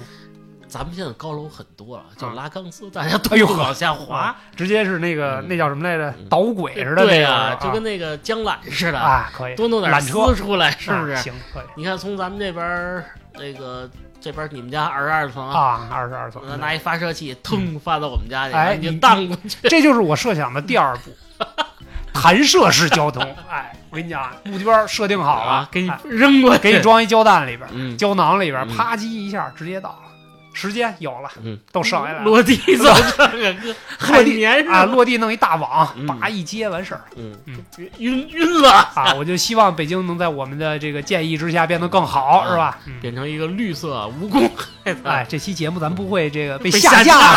[0.73, 4.35] 咱们现在高楼很多了，叫嗯拉钢丝，大家都哎呦不往下滑。
[4.57, 5.49] 直接是那个嗯。
[5.49, 6.11] 那叫什么来着？
[6.19, 6.27] 嗯？
[6.31, 9.55] 导轨似的，对呀，就跟那那个江缆似的，啊，可以。
[9.55, 10.29] 多弄点缆车。
[10.29, 11.13] 丝出来，是不是？
[11.13, 11.65] 啊行，可以。
[11.77, 13.05] 你看从咱们这边儿
[13.35, 13.87] 这个
[14.19, 19.69] 这边儿你们家二十二层，啊，二十二层，呃拿一发射器腾发到我们家去，哎你就荡过去。
[19.69, 21.11] 这就是我设想的第二步，
[22.15, 23.23] 弹射式交通。
[23.51, 27.95] 哎，我跟你讲，目标设定好了啊，，给你哎扔过去，给你装一胶弹里边，嗯。
[27.99, 28.75] 胶囊里边，嗯。
[28.75, 30.12] 啪叽一下直接到了，
[30.53, 32.25] 时间有了，嗯，都省下来了。
[32.25, 32.85] 落地走
[33.31, 36.07] 这个跟海绵似啊，落地弄一大网，嗯。
[36.07, 37.03] 叭一接完事儿。
[37.17, 37.35] 嗯。
[37.47, 37.65] 嗯，
[37.99, 39.15] 晕晕了，啊！
[39.15, 42.79] 我就希望北京能在我们的这个建议之下变得更好，啊是吧？
[42.87, 43.01] 嗯。
[43.01, 44.51] 变成一个绿色蜈蚣
[44.85, 45.11] 海的。
[45.11, 47.37] 哎，这期节目咱不会这个被被下下架。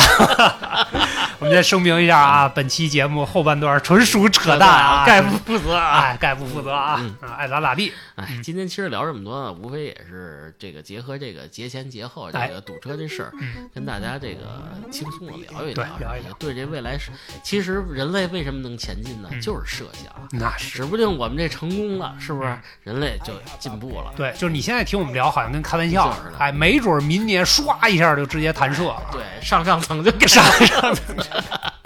[1.39, 5.99] 我们再声明一下啊，本期节目后半段纯属扯淡啊，概不负责啊！
[5.99, 7.01] 哎，概不负责啊。
[7.37, 7.91] 爱咋咋地。
[8.15, 8.41] 哎，嗯。
[8.41, 12.47] 今天其实聊这么多呢，无非也是这个结合这个节前节后这哎。
[12.47, 17.11] 个堵车这事儿，嗯跟大家这个轻松的聊一聊，聊一聊对这未来是，
[17.43, 19.29] 其实人类为什么能前进呢？
[19.31, 22.57] 嗯就是设想，那是指不定我们这成功了，是不是？
[22.83, 24.13] 人类就进步了。
[24.15, 29.01] 对，就是你现在听我们聊，好像跟开玩笑似的哎，没准儿明年唰一下就直接弹射了。
[29.11, 30.95] 对，上上层就给上上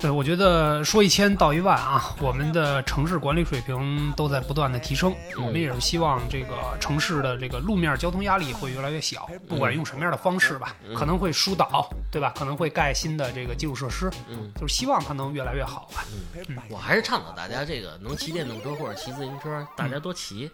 [0.00, 5.12] 对，我觉得说一千道一万啊，我们的城市管理水平都在不断的提升。
[5.36, 12.32] 嗯我们也是希望这个城市的这个路面交通压力会越来越小，不管用什么样的方式吧，嗯可能会疏导，对吧？
[12.36, 16.04] 可能会盖新的这个基础设施，嗯，就是希望它能越来越好吧。
[16.70, 20.50] 我还是倡导大家这个能骑电动车或者骑自行车，大家多骑。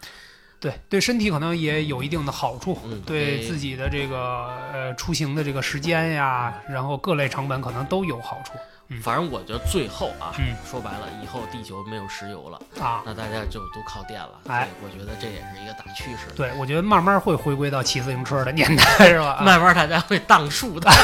[0.60, 8.52] 对，对身体可能也有一定的好处，嗯对对自己的这个呃出行的这个时间呀，然后各类成本可能都有好处
[8.94, 13.02] 嗯反正我觉得最后啊，嗯说白了，以后地球没有石油了，啊。
[13.04, 14.40] 那大家就都靠电了。
[14.48, 16.32] 哎我觉得这也是一个大趋势。
[16.36, 19.40] 对，我觉得慢慢会回归到骑自行车的年代，是吧？
[19.42, 20.90] 慢慢大家会荡树的。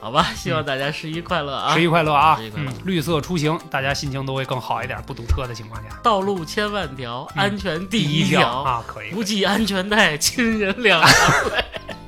[0.00, 1.72] 好吧，希望大家十一快乐啊！
[1.74, 2.50] 十一快乐啊十一！
[2.50, 5.90] 快乐嗯，绿色出行，大家心情都会更好一点，不堵车的情况下。
[6.02, 8.62] 道路千万条，嗯安全第一条。
[8.62, 11.64] 啊，可以，不系安全带，亲人两行泪。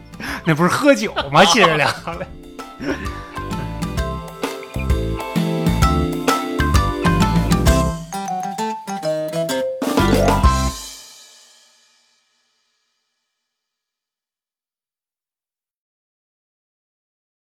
[0.44, 1.44] 那不是喝酒吗？
[1.44, 2.26] 亲人两行泪。